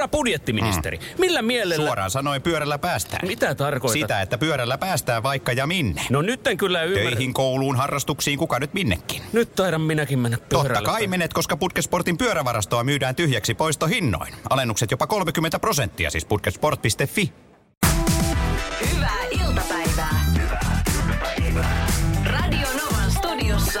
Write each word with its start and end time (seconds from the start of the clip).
Herra 0.00 0.08
budjettiministeri, 0.08 0.96
mm. 0.96 1.04
millä 1.18 1.42
mielellä... 1.42 1.86
Suoraan 1.86 2.10
sanoen 2.10 2.42
pyörällä 2.42 2.78
päästään. 2.78 3.28
Mitä 3.28 3.54
tarkoitat? 3.54 4.00
Sitä, 4.00 4.20
että 4.22 4.38
pyörällä 4.38 4.78
päästään 4.78 5.22
vaikka 5.22 5.52
ja 5.52 5.66
minne. 5.66 6.02
No 6.10 6.22
nyt 6.22 6.46
en 6.46 6.56
kyllä 6.56 6.82
ymmärrä. 6.82 7.10
Töihin, 7.10 7.34
kouluun, 7.34 7.76
harrastuksiin, 7.76 8.38
kuka 8.38 8.58
nyt 8.58 8.74
minnekin. 8.74 9.22
Nyt 9.32 9.54
taidan 9.54 9.80
minäkin 9.80 10.18
mennä 10.18 10.38
pyörällä. 10.48 10.74
Totta 10.74 10.90
kai 10.90 11.06
menet, 11.06 11.32
koska 11.32 11.56
Putkesportin 11.56 12.18
pyörävarastoa 12.18 12.84
myydään 12.84 13.14
tyhjäksi 13.14 13.54
poistohinnoin. 13.54 14.34
Alennukset 14.50 14.90
jopa 14.90 15.06
30 15.06 15.58
prosenttia, 15.58 16.10
siis 16.10 16.24
putkesport.fi. 16.24 17.32
Hyvää 18.94 19.24
iltapäivää. 19.30 20.24
Hyvää 20.34 20.82
iltapäivää. 20.98 21.86
Radio 22.24 22.68
Novan 22.82 23.10
studiossa 23.10 23.80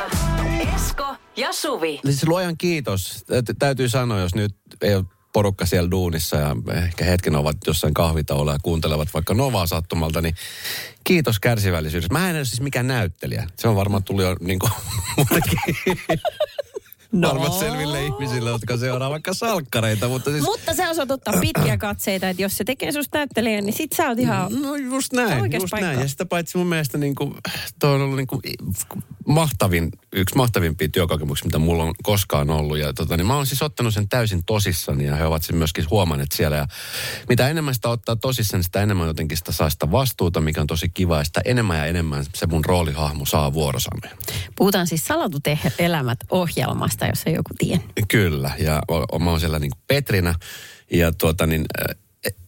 Esko 0.74 1.14
ja 1.36 1.52
Suvi. 1.52 2.00
Siis 2.04 2.26
luojan 2.28 2.56
kiitos. 2.56 3.24
Tä- 3.26 3.54
Täytyy 3.58 3.88
sanoa, 3.88 4.20
jos 4.20 4.34
nyt 4.34 4.54
ei 4.82 4.94
ole 4.94 5.04
porukka 5.32 5.66
siellä 5.66 5.90
duunissa 5.90 6.36
ja 6.36 6.56
ehkä 6.84 7.04
hetken 7.04 7.36
ovat 7.36 7.56
jossain 7.66 7.94
kahvitaolla 7.94 8.52
ja 8.52 8.58
kuuntelevat 8.62 9.14
vaikka 9.14 9.34
Novaa 9.34 9.66
sattumalta, 9.66 10.20
niin 10.20 10.34
kiitos 11.04 11.40
kärsivällisyydestä. 11.40 12.14
Mä 12.18 12.30
en 12.30 12.36
ole 12.36 12.44
siis 12.44 12.60
mikään 12.60 12.86
näyttelijä. 12.86 13.46
Se 13.56 13.68
on 13.68 13.76
varmaan 13.76 14.04
tullut 14.04 14.24
jo 14.24 14.36
niin 14.40 14.58
kuin 14.58 14.72
no. 17.12 17.28
varmaan 17.28 17.58
selville 17.58 18.06
ihmisille, 18.06 18.50
jotka 18.50 18.76
seuraa 18.76 19.10
vaikka 19.10 19.34
salkkareita. 19.34 20.08
Mutta 20.08 20.30
siis, 20.30 20.44
Mutta 20.44 20.74
se 20.74 20.88
osoittaa 20.88 21.14
ottaa 21.14 21.40
pitkiä 21.40 21.76
katseita, 21.76 22.28
että 22.28 22.42
jos 22.42 22.56
se 22.56 22.64
tekee 22.64 22.92
susta 22.92 23.18
näyttelijän, 23.18 23.64
niin 23.64 23.76
sit 23.76 23.92
sä 23.92 24.08
oot 24.08 24.18
ihan... 24.18 24.62
No 24.62 24.76
just 24.76 25.12
näin, 25.12 25.52
just 25.52 25.70
paikka. 25.70 25.86
näin. 25.86 26.00
Ja 26.00 26.08
sitä 26.08 26.26
paitsi 26.26 26.58
mun 26.58 26.66
mielestä 26.66 26.98
niin 26.98 27.14
kuin, 27.14 27.34
toi 27.78 27.94
on 27.94 28.00
ollut 28.00 28.16
niin 28.16 28.26
kuin, 28.26 28.40
mahtavin, 29.26 29.90
yksi 30.12 30.36
mahtavimpia 30.36 30.88
työkokemuksia, 30.88 31.46
mitä 31.46 31.58
mulla 31.58 31.84
on 31.84 31.94
koskaan 32.02 32.50
ollut. 32.50 32.78
Ja 32.78 32.92
tota, 32.92 33.16
niin 33.16 33.26
mä 33.26 33.36
oon 33.36 33.46
siis 33.46 33.62
ottanut 33.62 33.94
sen 33.94 34.08
täysin 34.08 34.44
tosissani 34.44 35.06
ja 35.06 35.16
he 35.16 35.26
ovat 35.26 35.42
sen 35.42 35.56
myöskin 35.56 35.90
huomanneet 35.90 36.32
siellä. 36.32 36.56
Ja 36.56 36.66
mitä 37.28 37.48
enemmän 37.48 37.74
sitä 37.74 37.88
ottaa 37.88 38.16
tosissaan, 38.16 38.64
sitä 38.64 38.82
enemmän 38.82 39.06
jotenkin 39.06 39.38
sitä 39.38 39.52
saa 39.52 39.70
sitä 39.70 39.90
vastuuta, 39.90 40.40
mikä 40.40 40.60
on 40.60 40.66
tosi 40.66 40.88
kiva. 40.88 41.18
Ja 41.18 41.24
sitä 41.24 41.40
enemmän 41.44 41.78
ja 41.78 41.84
enemmän 41.84 42.24
se 42.34 42.46
mun 42.46 42.64
roolihahmo 42.64 43.24
saa 43.24 43.52
vuorosanoja. 43.52 44.16
Puhutaan 44.56 44.86
siis 44.86 45.04
Salatut 45.04 45.44
elämät 45.78 46.18
ohjelmasta, 46.30 46.99
jos 47.06 47.22
ei 47.26 47.34
joku 47.34 47.50
tiedä. 47.58 47.82
Kyllä, 48.08 48.50
ja 48.58 48.82
mä 49.24 49.30
oon 49.30 49.40
siellä 49.40 49.58
niin 49.58 49.72
Petrinä. 49.86 50.34
Ja 50.92 51.12
tuota 51.12 51.46
niin, 51.46 51.64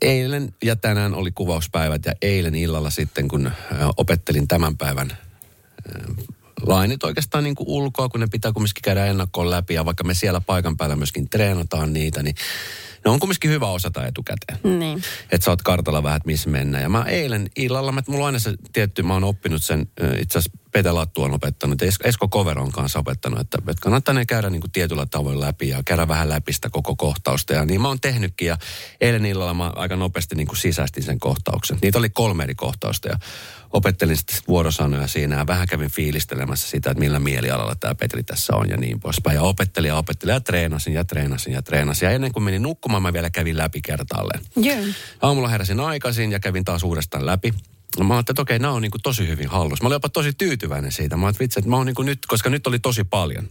eilen 0.03 0.55
ja 0.65 0.77
tänään 0.77 1.15
oli 1.15 1.31
kuvauspäivät 1.31 2.05
ja 2.05 2.13
eilen 2.23 2.55
illalla 2.55 2.91
sitten, 2.91 3.29
kun 3.29 3.51
opettelin 3.97 4.49
tämän 4.49 4.77
päivän 4.77 5.17
lainit 6.67 7.05
oikeastaan 7.05 7.45
niin 7.45 7.55
kuin 7.55 7.69
ulkoa, 7.69 8.09
kun 8.09 8.21
ne 8.21 8.27
pitää 8.27 8.53
kumminkin 8.53 8.83
käydä 8.83 9.07
ennakkoon 9.07 9.51
läpi. 9.51 9.75
Ja 9.75 9.85
vaikka 9.85 10.05
me 10.05 10.15
siellä 10.15 10.41
paikan 10.41 10.77
päällä 10.77 10.97
myöskin 10.97 11.31
treenataan 11.31 11.93
niitä, 11.93 12.23
niin 12.23 12.35
ne 13.05 13.11
on 13.11 13.21
kumminkin 13.21 13.51
hyvä 13.51 13.67
osata 13.67 14.07
etukäteen. 14.07 14.79
Niin. 14.79 15.03
Että 15.31 15.45
sä 15.45 15.51
oot 15.51 15.63
kartalla 15.63 16.03
vähän, 16.03 16.17
että 16.17 16.27
missä 16.27 16.51
mennään. 16.51 16.83
Ja 16.83 16.89
mä 16.89 17.05
eilen 17.09 17.51
illalla, 17.57 17.93
mä, 17.93 18.03
mulla 18.07 18.25
on 18.25 18.27
aina 18.27 18.39
se 18.39 18.55
tietty, 18.73 19.03
mä 19.03 19.13
oon 19.13 19.25
oppinut 19.25 19.63
sen, 19.63 19.89
itse 20.19 20.39
asiassa 20.39 20.59
Pete 20.73 20.93
Lattu 20.93 21.23
on 21.23 21.35
opettanut, 21.35 21.83
Esko, 22.05 22.29
Koveron 22.29 22.73
kanssa 22.73 22.99
opettanut, 22.99 23.41
että, 23.41 23.59
että 23.59 23.81
kannattaa 23.81 24.15
ne 24.15 24.27
käydä 24.27 24.51
niin 24.51 24.61
kuin 24.61 24.71
tietyllä 24.71 25.07
tavoin 25.07 25.41
läpi 25.41 25.69
ja 25.69 25.83
käydä 25.85 26.09
vähän 26.09 26.29
läpi 26.29 26.53
sitä 26.53 26.71
koko 26.71 26.97
kohtausta. 26.97 27.53
Ja 27.53 27.65
niin 27.65 27.81
mä 27.81 27.89
oon 27.89 28.01
tehnytkin, 28.01 28.49
ja 28.49 28.59
eilen 29.01 29.27
illalla 29.27 29.55
mä 29.55 29.73
aika 29.77 29.97
nopeasti 29.97 30.35
niin 30.35 30.47
kuin 30.47 30.57
sisäistin 30.57 31.03
sen 31.03 31.19
kohtauksen. 31.19 31.79
Niitä 31.83 31.99
oli 31.99 32.11
kolme 32.11 32.43
eri 32.45 32.55
kohtausta, 32.55 33.09
ja 33.09 33.19
opettelin 33.71 34.17
sitten 34.17 34.37
vuorosanoja 34.49 35.07
siinä, 35.07 35.37
ja 35.37 35.47
vähän 35.47 35.69
kävin 35.69 35.91
fiilistelemässä 35.91 36.69
sitä, 36.69 36.91
että 36.91 37.01
millä 37.01 37.19
mielialalla 37.19 37.75
tämä 37.75 37.95
Petri 37.95 38.23
tässä 38.23 38.57
on, 38.57 38.69
ja 38.69 38.77
niin 38.77 39.01
poispäin. 39.01 39.35
Ja 39.35 39.43
opettelin 39.43 39.89
ja 39.89 39.97
opettelin, 39.97 40.33
ja 40.33 40.41
treenasin, 40.41 40.95
ja 40.95 41.05
treenasin, 41.05 41.53
ja 41.53 41.63
treenasin. 41.63 42.07
Ja 42.07 42.13
ennen 42.13 42.33
kuin 42.33 42.43
menin 42.43 42.63
nukkumaan, 42.63 43.03
mä 43.03 43.13
vielä 43.13 43.31
kävin 43.31 43.57
läpi 43.57 43.83
kertaalleen. 43.83 44.41
Joo. 44.57 44.85
Aamulla 45.23 45.49
heräsin 45.49 45.81
aikaisin 45.81 46.33
ja 46.33 46.41
kävin 46.41 46.65
taas 46.65 46.83
uudestaan 46.83 47.27
läpi. 47.27 47.55
Mä 48.01 48.15
ajattelin, 48.15 48.35
että 48.35 48.43
okei, 48.43 48.59
nämä 48.59 48.73
on 48.75 48.83
niin 48.83 48.93
tosi 49.03 49.29
hyvin 49.29 49.49
hallussa. 49.49 49.83
Mä 49.83 49.87
olin 49.87 49.95
jopa 49.95 50.09
tosi 50.09 50.33
tyytyväinen 50.33 50.93
siitä. 50.93 51.17
Mä 51.17 51.27
ajattelin, 51.27 51.45
vitsi, 51.45 51.61
että 51.61 51.71
mä 51.71 51.77
oon 51.77 51.87
niin 51.87 52.07
nyt, 52.07 52.19
koska 52.27 52.51
nyt 52.51 52.67
oli 52.67 52.79
tosi 52.79 53.05
paljon. 53.05 53.45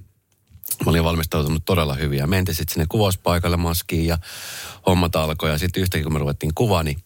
Mä 0.85 0.89
olin 0.89 1.03
valmistautunut 1.03 1.65
todella 1.65 1.93
hyvin 1.93 2.19
ja 2.19 2.27
mentiin 2.27 2.55
sitten 2.55 2.73
sinne 2.73 2.85
kuvauspaikalle 2.89 3.57
maskiin 3.57 4.05
ja 4.05 4.17
hommat 4.87 5.15
alkoi. 5.15 5.49
Ja 5.51 5.57
sitten 5.57 5.81
yhtäkkiä 5.81 6.03
kun 6.03 6.13
me 6.13 6.19
ruvettiin 6.19 6.51
kuvaa, 6.55 6.83
niin 6.83 7.03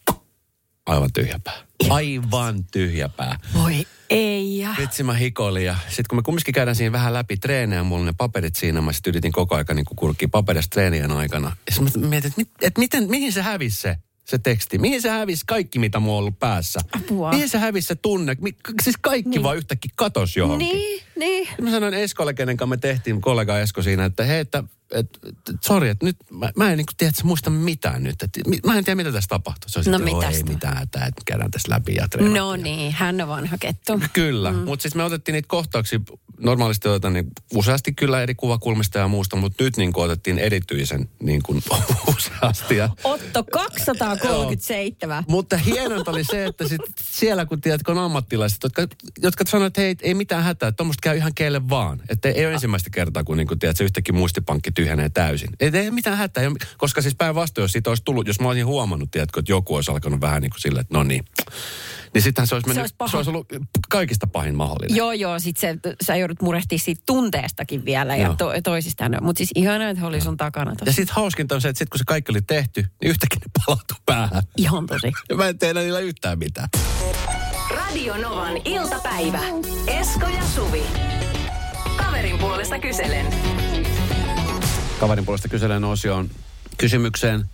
aivan 0.86 1.12
tyhjäpää. 1.12 1.54
Aivan 1.90 2.64
tyhjäpää. 2.64 3.38
Voi 3.54 3.86
ei. 4.10 4.58
ja- 4.58 4.74
Vitsi 4.78 5.02
mä 5.02 5.14
hikoilin 5.14 5.64
ja 5.64 5.76
sitten 5.88 6.04
kun 6.08 6.18
me 6.18 6.22
kumminkin 6.22 6.54
käydään 6.54 6.76
siinä 6.76 6.92
vähän 6.92 7.12
läpi 7.12 7.36
treenejä, 7.36 7.82
mulla 7.82 8.00
on 8.00 8.06
ne 8.06 8.14
paperit 8.18 8.56
siinä, 8.56 8.80
mä 8.80 8.92
sitten 8.92 9.10
yritin 9.10 9.32
koko 9.32 9.54
ajan 9.54 9.66
niin 9.74 9.84
kurkkia 9.96 10.28
paperista 10.28 10.70
treenien 10.74 11.12
aikana. 11.12 11.56
Ja 11.76 11.82
mä 11.82 12.08
mietin, 12.08 12.32
että, 12.38 12.52
että 12.66 12.78
miten, 12.80 13.10
mihin 13.10 13.32
se 13.32 13.42
hävisi 13.42 13.80
se, 13.80 13.96
se 14.28 14.38
teksti? 14.38 14.78
Mihin 14.78 15.02
se 15.02 15.08
hävisi 15.10 15.44
kaikki, 15.46 15.78
mitä 15.78 16.00
mulla 16.00 16.14
on 16.14 16.18
ollut 16.18 16.38
päässä? 16.38 16.80
Apua. 16.92 17.30
Mihin 17.30 17.48
se 17.48 17.58
hävisi 17.58 17.88
se 17.88 17.94
tunne? 17.94 18.36
Mi, 18.40 18.56
siis 18.82 18.96
kaikki 19.00 19.30
niin. 19.30 19.42
vaan 19.42 19.56
yhtäkkiä 19.56 19.90
katos 19.96 20.36
johonkin. 20.36 20.68
Niin, 20.68 21.02
niin. 21.16 21.48
Mä 21.60 21.70
sanoin 21.70 21.94
Eskolle, 21.94 22.34
kenen 22.34 22.56
kanssa 22.56 22.70
me 22.70 22.76
tehtiin, 22.76 23.20
kollega 23.20 23.60
Esko 23.60 23.82
siinä, 23.82 24.04
että 24.04 24.24
hei, 24.24 24.40
että, 24.40 24.64
että, 24.92 25.18
että 25.28 25.52
sori, 25.60 25.88
että 25.88 26.06
nyt 26.06 26.16
mä, 26.30 26.50
mä 26.56 26.70
en 26.70 26.76
niin 26.78 26.86
kuin, 26.86 26.96
tiedä, 26.96 27.08
että 27.08 27.24
muista 27.24 27.50
mitään 27.50 28.02
nyt. 28.04 28.22
Että, 28.22 28.40
mi- 28.46 28.60
mä 28.66 28.78
en 28.78 28.84
tiedä, 28.84 28.96
mitä 28.96 29.12
tässä 29.12 29.28
tapahtuu. 29.28 29.68
Se 29.70 29.78
on 29.78 29.84
No 29.84 29.98
sitten, 29.98 30.12
"Joo, 30.12 30.22
ei 30.22 30.42
mitään 30.42 30.82
että 30.82 31.22
käydään 31.26 31.50
tässä 31.50 31.72
läpi 31.72 31.94
ja 31.94 32.08
treenataan. 32.08 32.46
No 32.46 32.56
niin, 32.56 32.92
hän 32.92 33.20
on 33.20 33.28
vanha 33.28 33.56
kettu. 33.60 34.00
Kyllä, 34.12 34.52
mm. 34.52 34.58
mutta 34.58 34.82
siis 34.82 34.94
me 34.94 35.02
otettiin 35.04 35.32
niitä 35.32 35.48
kohtauksia, 35.48 36.00
normaalisti 36.40 36.88
otetaan 36.88 37.14
niin 37.14 37.26
useasti 37.54 37.92
kyllä 37.92 38.22
eri 38.22 38.34
kuvakulmista 38.34 38.98
ja 38.98 39.08
muusta, 39.08 39.36
mutta 39.36 39.64
nyt 39.64 39.76
niin 39.76 39.92
kuin 39.92 40.04
otettiin 40.04 40.38
erityisen 40.38 41.08
niin 41.22 41.42
kuin 41.42 41.62
useasti. 42.16 42.76
Ja, 42.76 42.88
Otto 43.04 43.44
237. 43.44 45.24
mutta 45.28 45.56
hienointa 45.56 46.10
oli 46.10 46.24
se, 46.24 46.44
että 46.44 46.68
sit 46.68 46.80
siellä 47.00 47.46
kun 47.46 47.60
tiedät, 47.60 47.82
kun 47.82 47.98
on 47.98 48.04
ammattilaiset, 48.04 48.58
jotka, 48.62 48.82
jotka 49.22 49.44
sanoo, 49.48 49.66
että 49.66 49.80
hei, 49.80 49.96
ei 50.02 50.14
mitään 50.14 50.44
hätää, 50.44 50.68
että 50.68 50.76
tuommoista 50.76 51.00
käy 51.02 51.16
ihan 51.16 51.34
kelle 51.34 51.68
vaan. 51.68 52.02
Että 52.08 52.28
ei 52.28 52.46
ole 52.46 52.54
ensimmäistä 52.54 52.90
kertaa, 52.90 53.24
kun 53.24 53.36
niin 53.36 53.46
kuin, 53.48 53.58
tiedät, 53.58 53.76
se 53.76 53.84
yhtäkkiä 53.84 54.12
muistipankki 54.14 54.72
tyhjenee 54.76 55.08
täysin. 55.08 55.48
Et 55.60 55.74
ei 55.74 55.90
mitään 55.90 56.16
hätää, 56.18 56.40
ei 56.42 56.46
ole- 56.48 56.56
koska 56.78 57.02
siis 57.02 57.14
päinvastoin, 57.14 57.62
jos 57.62 57.72
siitä 57.72 57.90
olisi 57.90 58.02
tullut, 58.04 58.26
jos 58.26 58.40
mä 58.40 58.48
olisin 58.48 58.66
huomannut, 58.66 59.10
tiedätkö, 59.10 59.40
että 59.40 59.52
joku 59.52 59.74
olisi 59.74 59.90
alkanut 59.90 60.20
vähän 60.20 60.42
niin 60.42 60.50
kuin 60.50 60.60
silleen, 60.60 60.80
että 60.80 60.94
no 60.98 61.02
niin. 61.02 61.24
Niin 62.14 62.22
sittenhän 62.22 62.46
se 62.48 62.54
olisi, 62.54 62.68
mennyt, 62.68 62.82
olisi 62.82 62.94
paha. 62.98 63.10
se 63.10 63.16
olisi 63.16 63.30
ollut 63.30 63.46
kaikista 63.88 64.26
pahin 64.26 64.54
mahdollinen. 64.54 64.96
Joo, 64.96 65.12
joo, 65.12 65.38
sit 65.38 65.56
se, 65.56 65.76
sä 66.02 66.16
joudut 66.16 66.42
murehtimaan 66.42 66.80
siitä 66.80 67.02
tunteestakin 67.06 67.84
vielä 67.84 68.16
ja 68.16 68.34
to, 68.38 68.52
toisistaan. 68.64 69.16
Mutta 69.20 69.38
siis 69.38 69.50
ihanaa, 69.54 69.88
että 69.90 70.06
oli 70.06 70.20
sun 70.20 70.36
takana 70.36 70.70
Ja 70.70 70.76
tossa. 70.76 70.92
sitten 70.92 71.14
hauskinta 71.16 71.54
on 71.54 71.60
se, 71.60 71.68
että 71.68 71.78
sit 71.78 71.88
kun 71.88 71.98
se 71.98 72.04
kaikki 72.06 72.32
oli 72.32 72.42
tehty, 72.42 72.80
niin 72.82 73.10
yhtäkkiä 73.10 73.38
ne 73.46 73.50
palautui 73.66 73.96
päähän. 74.06 74.42
Ihan 74.56 74.86
tosi. 74.86 75.12
Ja 75.28 75.36
mä 75.36 75.48
en 75.48 75.58
tee 75.58 75.74
niillä 75.74 75.98
yhtään 76.00 76.38
mitään. 76.38 76.68
Radio 77.70 78.16
Novan 78.16 78.56
iltapäivä. 78.64 79.40
Esko 79.86 80.26
ja 80.28 80.42
Suvi. 80.54 80.82
Kaverin 81.96 82.38
puolesta 82.38 82.78
kyselen. 82.78 83.26
Kaverin 85.00 85.24
puolesta 85.24 85.48
kyselen 85.48 85.84
osioon 85.84 86.30
kysymykseen, 86.78 87.44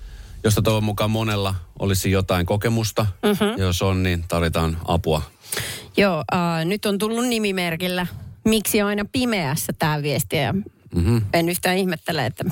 josta 0.44 0.62
toivon 0.62 0.84
mukaan 0.84 1.10
monella 1.10 1.54
olisi 1.78 2.10
jotain 2.10 2.46
kokemusta. 2.46 3.06
Mm-hmm. 3.22 3.62
Jos 3.62 3.82
on, 3.82 4.02
niin 4.02 4.24
tarvitaan 4.28 4.76
apua. 4.88 5.22
Joo, 5.96 6.24
äh, 6.34 6.64
nyt 6.64 6.86
on 6.86 6.98
tullut 6.98 7.26
nimimerkillä. 7.26 8.06
Miksi 8.44 8.82
on 8.82 8.88
aina 8.88 9.04
pimeässä 9.12 9.72
tämä 9.78 10.02
viesti? 10.02 10.36
Ja 10.36 10.54
Mm-hmm. 10.94 11.22
en 11.32 11.48
yhtään 11.48 11.76
ihmettele, 11.76 12.26
että 12.26 12.44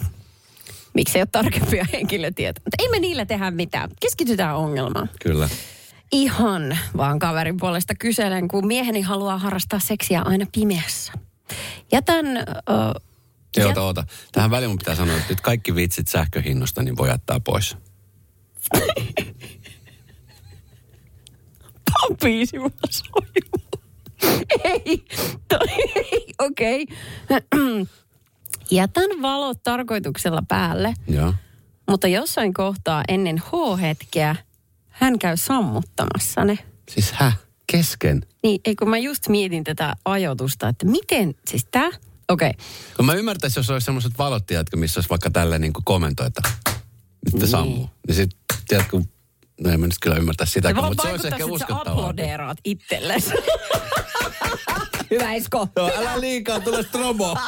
miksi 0.94 1.18
ei 1.18 1.22
ole 1.22 1.28
tarkempia 1.32 1.86
henkilötietoja. 1.92 2.62
Mutta 2.64 2.76
ei 2.78 2.88
me 2.88 2.98
niillä 2.98 3.26
tehdä 3.26 3.50
mitään. 3.50 3.90
Keskitytään 4.00 4.56
ongelmaan. 4.56 5.10
Kyllä. 5.22 5.48
Ihan 6.12 6.78
vaan 6.96 7.18
kaverin 7.18 7.56
puolesta 7.56 7.94
kyselen, 7.94 8.48
kun 8.48 8.66
mieheni 8.66 9.00
haluaa 9.00 9.38
harrastaa 9.38 9.78
seksiä 9.78 10.22
aina 10.22 10.46
pimeässä. 10.52 11.12
Jätän... 11.92 12.26
Äh, 12.36 12.44
Ja 13.56 13.62
jät- 13.62 13.66
oota, 13.66 13.82
oota. 13.82 14.04
Tähän 14.32 14.50
väliin 14.50 14.70
mun 14.70 14.78
pitää 14.78 14.94
sanoa, 14.94 15.16
että 15.16 15.32
nyt 15.32 15.40
kaikki 15.40 15.74
vitsit 15.74 16.08
sähköhinnosta 16.08 16.82
niin 16.82 16.97
voi 16.97 17.08
jättää 17.08 17.41
pois. 17.41 17.76
Tämä 21.84 22.16
biisi 22.22 22.58
mulla 22.58 22.72
soi. 22.91 23.26
Ei, 24.64 25.04
okei. 26.38 26.86
Okay. 27.30 27.86
Jätän 28.70 29.22
valot 29.22 29.62
tarkoituksella 29.62 30.42
päälle, 30.48 30.94
Joo. 31.08 31.34
mutta 31.88 32.08
jossain 32.08 32.54
kohtaa 32.54 33.03
ennen 33.08 33.38
H-hetkeä 33.38 34.36
hän 34.88 35.18
käy 35.18 35.36
sammuttamassa 35.36 36.44
ne. 36.44 36.58
Siis 36.88 37.12
hä? 37.12 37.32
Kesken? 37.72 38.26
Niin, 38.42 38.60
ei 38.64 38.76
kun 38.76 38.91
mä 38.91 38.98
just 38.98 39.28
mietin 39.28 39.64
tätä 39.64 39.96
ajoitusta, 40.04 40.68
että 40.68 40.86
miten, 40.86 41.34
siis 41.48 41.66
tää, 41.70 41.91
okei. 42.30 42.50
Okay. 42.50 43.06
Mä 43.06 43.15
ymmärtäisin, 43.15 43.60
jos 43.60 43.71
olisi 43.71 43.84
semmoiset 43.84 44.12
valot, 44.18 44.47
tiedätkö, 44.47 44.77
missä 44.77 44.98
olisi 44.98 45.10
vaikka 45.10 45.30
tälleen 45.30 45.60
niin 45.60 45.72
kuin 45.72 45.84
kommentoi, 45.84 46.27
että 46.27 46.42
nyt 47.24 47.41
te 47.41 47.47
sammuu. 47.47 47.91
Niin 48.06 48.15
sit, 48.15 48.30
tiedätkö, 48.68 49.00
no 49.60 49.71
en 49.71 49.80
mä 49.80 49.86
nyt 49.86 49.97
kyllä 50.00 50.16
ymmärtää 50.16 50.47
sitä, 50.47 50.74
mutta 50.74 51.03
se 51.03 51.09
olisi 51.09 51.27
ehkä 51.27 51.36
että 51.36 51.47
sä 51.47 51.53
uskottavaa. 51.53 51.92
aplodeeraat 51.92 52.59
itsellesi. 52.65 53.30
Hyvä 55.10 55.32
Esko. 55.32 55.68
Joo, 55.77 55.91
älä 55.97 56.21
liikaa, 56.21 56.60
tule 56.60 56.82
strobo. 56.82 57.36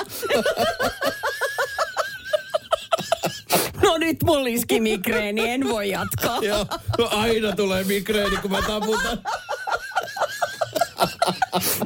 No 3.83 3.99
nyt 3.99 4.17
mulla 4.25 4.49
iski 4.49 4.81
migreeni, 4.81 5.51
en 5.51 5.69
voi 5.69 5.91
jatkaa. 5.91 6.39
Joo, 6.43 6.67
no 6.99 7.09
aina 7.11 7.57
tulee 7.57 7.85
migreeni, 7.85 8.37
kun 8.37 8.51
mä 8.51 8.63
taputan. 8.63 9.19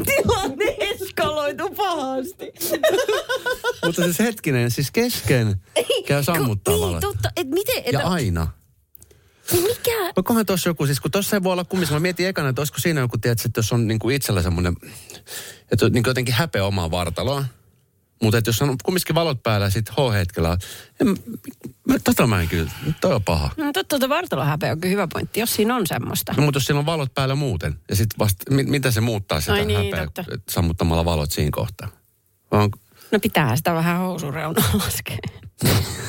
Tilanne 0.04 0.76
eskaloitu 0.80 1.68
pahasti. 1.70 2.52
Mutta 3.84 4.02
siis 4.02 4.18
hetkinen, 4.18 4.70
siis 4.70 4.90
kesken 4.90 5.60
käy 6.06 6.22
sammuttaa 6.24 6.74
Niin, 6.74 6.80
valot. 6.82 7.00
totta. 7.00 7.30
Et 7.36 7.48
miten, 7.48 7.82
et, 7.84 7.92
Ja 7.92 8.00
aina. 8.08 8.46
mikä? 9.52 10.12
Onkohan 10.16 10.46
tuossa 10.46 10.68
joku, 10.68 10.86
siis 10.86 11.00
kun 11.00 11.10
tuossa 11.10 11.36
ei 11.36 11.42
voi 11.42 11.52
olla 11.52 11.64
kumminkin, 11.64 11.94
mä 11.94 12.00
mietin 12.00 12.26
ekana, 12.28 12.48
että 12.48 12.60
olisiko 12.60 12.78
siinä 12.78 13.00
joku, 13.00 13.18
tiedätkö, 13.18 13.48
että 13.48 13.58
jos 13.58 13.72
on 13.72 13.86
niin 13.88 13.98
kuin 13.98 14.16
itsellä 14.16 14.42
semmoinen, 14.42 14.76
että 15.72 15.88
niin 15.88 16.02
kuin 16.02 16.10
jotenkin 16.10 16.34
häpeä 16.34 16.64
omaa 16.64 16.90
vartaloa, 16.90 17.44
mutta 18.22 18.40
jos 18.46 18.62
on 18.62 18.76
kumminkin 18.84 19.14
valot 19.14 19.42
päällä 19.42 19.70
sitten 19.70 19.94
H-hetkellä, 19.94 20.58
en, 21.00 21.08
mä, 21.88 21.98
tota 22.04 22.26
mä 22.26 22.40
en 22.40 22.48
kyllä, 22.48 22.70
toi 23.00 23.14
on 23.14 23.24
paha. 23.24 23.50
No 23.56 23.64
totta, 23.64 23.84
tuota 23.88 24.08
vartalohäpeä 24.08 24.72
on 24.72 24.80
kyllä 24.80 24.92
hyvä 24.92 25.08
pointti, 25.12 25.40
jos 25.40 25.54
siinä 25.54 25.76
on 25.76 25.86
semmoista. 25.86 26.32
No, 26.36 26.42
mutta 26.42 26.56
jos 26.56 26.64
siellä 26.64 26.78
on 26.80 26.86
valot 26.86 27.14
päällä 27.14 27.34
muuten, 27.34 27.74
ja 27.88 27.96
sitten 27.96 28.18
vasta, 28.18 28.50
mit, 28.50 28.66
mitä 28.66 28.90
se 28.90 29.00
muuttaa 29.00 29.40
sitä 29.40 29.52
Ai 29.52 29.64
niin, 29.64 29.84
häpeää, 29.84 30.04
totta. 30.04 30.24
sammuttamalla 30.50 31.04
valot 31.04 31.30
siinä 31.32 31.50
kohtaa? 31.52 31.88
On, 32.50 32.70
No 33.12 33.20
pitää 33.20 33.56
sitä 33.56 33.74
vähän 33.74 33.98
housureunaa 33.98 34.70
laskea. 34.84 35.16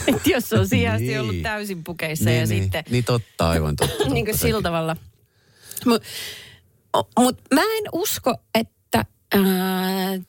Et 0.07 0.27
jos 0.27 0.53
on 0.53 0.67
siihen 0.67 0.91
asti 0.93 1.07
Niin. 1.07 1.19
ollut 1.19 1.41
täysin 1.43 1.83
pukeissa 1.83 2.25
niin, 2.25 2.39
ja 2.39 2.45
niin, 2.45 2.63
sitten... 2.63 2.83
Niin 2.89 3.03
totta, 3.03 3.49
aivan 3.49 3.75
totta. 3.75 4.03
niin 4.09 4.25
kuin 4.25 4.25
totta 4.25 4.47
sillä 4.47 4.61
tavalla. 4.61 4.95
Mutta 5.85 6.07
mut 7.19 7.41
mä 7.53 7.61
en 7.61 7.83
usko, 7.91 8.35
että 8.55 8.73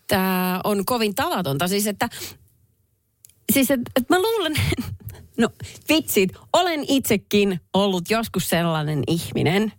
tämä 0.07 0.61
on 0.65 0.85
kovin 0.85 1.15
tavatonta. 1.15 1.69
Siis 1.69 1.87
että, 1.87 2.09
siis 3.53 3.71
että, 3.71 3.91
että 3.97 4.15
mä 4.15 4.23
luulen, 4.23 4.55
no 5.39 5.49
vitsit, 5.89 6.33
olen 6.53 6.85
itsekin 6.89 7.61
ollut 7.75 8.11
joskus 8.11 8.49
sellainen 8.49 9.03
ihminen, 9.07 9.73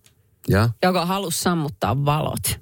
Ja? 0.47 0.69
joka 0.83 1.05
halusi 1.05 1.41
sammuttaa 1.41 2.05
valot. 2.05 2.59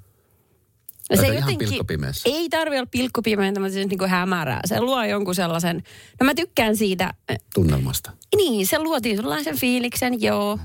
Aika 1.10 1.32
ihan 1.32 1.56
pilkkopimeässä. 1.58 2.28
Ei 2.32 2.48
tarvi 2.48 2.76
olla 2.78 2.88
pilkkopimeäntä, 2.90 3.60
mutta 3.60 3.72
siis 3.72 3.86
niin 3.88 3.98
kuin 3.98 4.10
hämärää. 4.10 4.60
Se 4.64 4.80
luo 4.80 5.04
jonkun 5.04 5.34
sellaisen, 5.34 5.82
no 6.20 6.24
mä 6.24 6.34
tykkään 6.34 6.76
siitä, 6.76 7.14
Tunnelmasta. 7.54 8.12
niin, 8.36 8.66
se 8.66 8.78
luo 8.78 9.00
tietynlaisen 9.00 9.58
fiiliksen, 9.58 10.22
joo. 10.22 10.58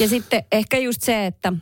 Ja 0.00 0.08
sitten 0.08 0.44
ehkä 0.52 0.78
just 0.78 1.02
se, 1.02 1.26
että 1.26 1.52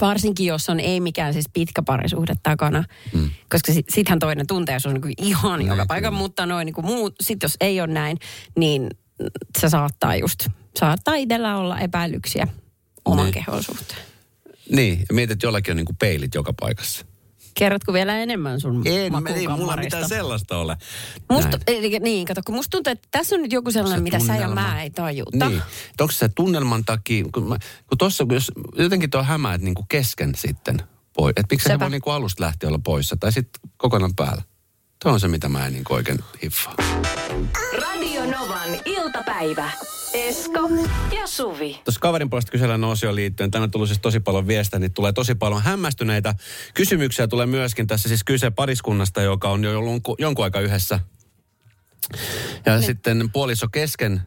varsinkin 0.00 0.46
jos 0.46 0.68
on 0.70 0.80
ei 0.80 1.00
mikään 1.00 1.32
siis 1.32 1.48
pitkä 1.52 1.82
parisuhde 1.82 2.34
takana, 2.42 2.84
mm. 3.12 3.30
koska 3.50 3.72
sit, 3.72 3.86
sittenhän 3.88 4.18
toinen 4.18 4.46
tuntee 4.46 4.80
sun 4.80 4.94
niin 4.94 5.14
ihan 5.18 5.62
joka 5.62 5.74
Niin, 5.82 5.88
paikan, 5.88 6.12
kyllä. 6.12 6.22
mutta 6.22 6.46
noin 6.46 6.66
niin 6.66 6.74
kuin 6.74 6.86
muut, 6.86 7.14
sit 7.20 7.42
jos 7.42 7.56
ei 7.60 7.80
ole 7.80 7.92
näin, 7.92 8.16
niin 8.58 8.90
se 9.58 9.68
saattaa 9.68 10.16
just, 10.16 10.48
saattaa 10.78 11.14
itsellä 11.14 11.56
olla 11.56 11.78
epäilyksiä 11.78 12.46
oman 13.04 13.24
Niin. 13.24 13.34
kehon 13.34 13.62
suhteen. 13.62 14.00
Niin, 14.70 14.98
ja 15.08 15.14
mietit, 15.14 15.30
että 15.32 15.46
jollakin 15.46 15.72
on 15.72 15.76
niin 15.76 15.86
kuin 15.86 15.96
peilit 15.96 16.34
joka 16.34 16.52
paikassa. 16.60 17.06
Kerrotko 17.60 17.92
vielä 17.92 18.18
enemmän 18.18 18.60
sun 18.60 18.82
En, 18.84 19.12
ei 19.26 19.48
mulla 19.48 19.76
mitään 19.76 20.08
sellaista 20.08 20.58
ole. 20.58 20.76
Musta, 21.30 21.58
eli, 21.66 21.98
niin, 21.98 22.26
kato, 22.26 22.40
kun 22.46 22.54
musta 22.54 22.70
tuntuu, 22.70 22.90
että 22.90 23.08
tässä 23.10 23.36
on 23.36 23.42
nyt 23.42 23.52
joku 23.52 23.70
sellainen, 23.70 23.98
Se 23.98 24.02
mitä 24.02 24.18
sä 24.18 24.36
ja 24.36 24.46
tunnelma. 24.46 24.70
mä 24.70 24.82
ei 24.82 24.90
tajuta. 24.90 25.48
Niin. 25.48 25.62
Onko 26.00 26.12
se 26.12 26.28
tunnelman 26.28 26.84
takia, 26.84 27.24
kun, 27.34 27.48
mä, 27.48 27.58
kun 27.86 27.98
tossa, 27.98 28.24
kun 28.24 28.34
jos 28.34 28.52
jotenkin 28.76 29.10
tuo 29.10 29.22
hämäät 29.22 29.60
niin 29.60 29.74
kuin 29.74 29.86
kesken 29.88 30.34
sitten 30.34 30.82
pois. 31.16 31.30
Että 31.30 31.54
miksi 31.54 31.68
se 31.68 31.78
voi 31.78 31.90
niin 31.90 32.02
kuin 32.02 32.14
alusta 32.14 32.44
lähteä 32.44 32.68
olla 32.68 32.80
poissa 32.84 33.16
tai 33.16 33.32
sitten 33.32 33.70
kokonaan 33.76 34.14
päällä. 34.16 34.42
Tuo 35.02 35.12
on 35.12 35.20
se, 35.20 35.28
mitä 35.28 35.48
mä 35.48 35.66
en 35.66 35.72
niin 35.72 35.84
kuin 35.84 35.96
oikein 35.96 36.18
hiffaa. 36.42 36.74
Radio 37.82 38.24
Novan 38.26 38.70
iltapäivä. 38.84 39.70
Esko 40.12 40.68
ja 41.12 41.26
Suvi. 41.26 41.80
Tuossa 41.84 42.00
kaverin 42.00 42.30
puolesta 42.30 42.52
kysellään 42.52 42.84
osioon 42.84 43.16
liittyen, 43.16 43.50
tänne 43.50 43.64
on 43.64 43.70
tullut 43.70 43.88
siis 43.88 44.00
tosi 44.00 44.20
paljon 44.20 44.46
viestejä, 44.46 44.80
niin 44.80 44.92
tulee 44.92 45.12
tosi 45.12 45.34
paljon 45.34 45.62
hämmästyneitä 45.62 46.34
kysymyksiä. 46.74 47.28
Tulee 47.28 47.46
myöskin 47.46 47.86
tässä 47.86 48.08
siis 48.08 48.24
kyse 48.24 48.50
pariskunnasta, 48.50 49.22
joka 49.22 49.48
on 49.48 49.64
jo 49.64 49.78
ollut 49.78 50.02
jonkun 50.18 50.44
aika 50.44 50.60
yhdessä. 50.60 51.00
Ja 52.66 52.76
niin. 52.76 52.86
sitten 52.86 53.30
puoliso 53.32 53.68
kesken 53.68 54.22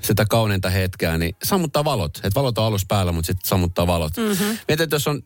sitä 0.00 0.24
kauneinta 0.30 0.70
hetkeä, 0.70 1.18
niin 1.18 1.36
sammuttaa 1.42 1.84
valot. 1.84 2.16
Että 2.16 2.34
valot 2.34 2.58
on 2.58 2.64
alus 2.64 2.86
päällä, 2.88 3.12
mutta 3.12 3.26
sitten 3.26 3.48
sammuttaa 3.48 3.86
valot. 3.86 4.16
Mm-hmm. 4.16 4.58
Mietin, 4.68 4.84
että 4.84 4.96
jos 4.96 5.08
on 5.08 5.22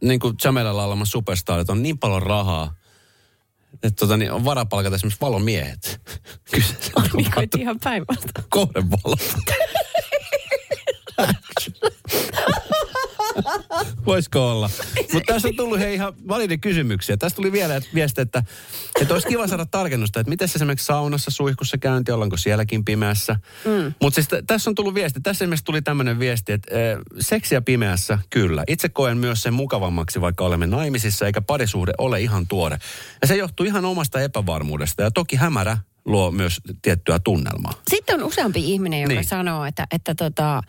niin 0.00 0.20
kuin 0.20 0.36
Jamelalla 0.44 0.80
laulama 0.80 1.04
superstar, 1.04 1.60
että 1.60 1.72
on 1.72 1.82
niin 1.82 1.98
paljon 1.98 2.22
rahaa, 2.22 2.74
että 3.82 3.96
tota, 4.00 4.16
niin 4.16 4.32
on 4.32 4.44
varaa 4.44 4.64
palkata 4.64 4.96
esimerkiksi 4.96 5.20
valomiehet. 5.20 6.00
Kyseessä 6.54 6.92
on 6.96 7.04
Niin 7.14 7.30
kuin, 7.34 7.48
ihan 7.58 7.78
päinvastoin. 7.84 8.44
kohdevalot. 8.48 9.20
Voisiko 14.06 14.50
olla? 14.50 14.70
Mutta 15.12 15.32
tässä 15.32 15.48
on 15.48 15.56
tullut 15.56 15.78
hei 15.78 15.94
ihan 15.94 16.14
validi 16.28 16.58
kysymyksiä. 16.58 17.16
Tästä 17.16 17.36
tuli 17.36 17.52
vielä 17.52 17.80
viesti, 17.94 18.20
että, 18.20 18.42
että 19.00 19.14
olisi 19.14 19.28
kiva 19.28 19.46
saada 19.46 19.66
tarkennusta, 19.66 20.20
että 20.20 20.30
miten 20.30 20.48
se 20.48 20.54
esimerkiksi 20.58 20.86
saunassa, 20.86 21.30
suihkussa 21.30 21.78
käynti, 21.78 22.12
ollaanko 22.12 22.36
sielläkin 22.36 22.84
pimeässä. 22.84 23.36
Mm. 23.64 23.94
Mutta 24.02 24.14
siis 24.14 24.28
t- 24.28 24.46
tässä 24.46 24.70
on 24.70 24.74
tullut 24.74 24.94
viesti, 24.94 25.20
tässä 25.20 25.44
esimerkiksi 25.44 25.64
tuli 25.64 25.82
tämmöinen 25.82 26.18
viesti, 26.18 26.52
että 26.52 26.74
e, 26.74 26.96
seksiä 27.20 27.60
pimeässä, 27.60 28.18
kyllä. 28.30 28.64
Itse 28.68 28.88
koen 28.88 29.18
myös 29.18 29.42
sen 29.42 29.54
mukavammaksi, 29.54 30.20
vaikka 30.20 30.44
olemme 30.44 30.66
naimisissa, 30.66 31.26
eikä 31.26 31.40
parisuhde 31.40 31.92
ole 31.98 32.20
ihan 32.20 32.46
tuore. 32.46 32.78
Ja 33.22 33.28
se 33.28 33.36
johtuu 33.36 33.66
ihan 33.66 33.84
omasta 33.84 34.20
epävarmuudesta. 34.20 35.02
Ja 35.02 35.10
toki 35.10 35.36
hämärä 35.36 35.78
luo 36.04 36.30
myös 36.30 36.60
tiettyä 36.82 37.18
tunnelmaa. 37.18 37.72
Sitten 37.90 38.20
on 38.20 38.26
useampi 38.26 38.72
ihminen, 38.72 39.02
joka 39.02 39.14
niin. 39.14 39.24
sanoo, 39.24 39.64
että, 39.64 39.86
että, 39.90 40.14
tota, 40.14 40.62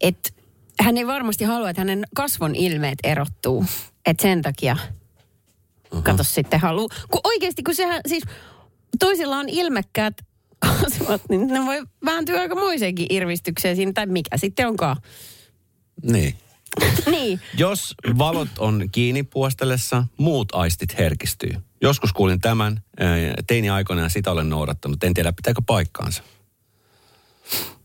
että 0.00 0.41
hän 0.80 0.96
ei 0.96 1.06
varmasti 1.06 1.44
halua, 1.44 1.70
että 1.70 1.80
hänen 1.80 2.04
kasvon 2.14 2.54
ilmeet 2.54 2.98
erottuu. 3.04 3.64
Että 4.06 4.22
sen 4.22 4.42
takia, 4.42 4.76
uh-huh. 5.92 6.02
kato 6.02 6.24
sitten 6.24 6.60
haluu. 6.60 6.90
Kun 7.10 7.20
oikeasti, 7.24 7.62
kun 7.62 7.74
sehän 7.74 8.00
siis 8.06 8.24
toisilla 8.98 9.36
on 9.36 9.48
ilmekkäät 9.48 10.14
kasvot, 10.58 11.22
niin 11.28 11.46
ne 11.46 11.66
voi 11.66 11.82
vääntyä 12.04 12.40
aika 12.40 12.54
moiseenkin 12.54 13.06
irvistykseen 13.10 13.76
siinä, 13.76 13.92
tai 13.92 14.06
mikä 14.06 14.36
sitten 14.36 14.68
onkaan. 14.68 14.96
Niin. 16.02 16.34
niin, 17.10 17.40
Jos 17.56 17.94
valot 18.18 18.48
on 18.58 18.88
kiinni 18.92 19.22
puostellessa, 19.22 20.04
muut 20.16 20.48
aistit 20.54 20.98
herkistyy. 20.98 21.50
Joskus 21.82 22.12
kuulin 22.12 22.40
tämän 22.40 22.80
ää, 23.00 23.08
teini-aikoina 23.46 24.02
ja 24.02 24.08
sitä 24.08 24.30
olen 24.30 24.48
noudattanut. 24.48 25.04
En 25.04 25.14
tiedä, 25.14 25.32
pitääkö 25.32 25.62
paikkaansa. 25.66 26.22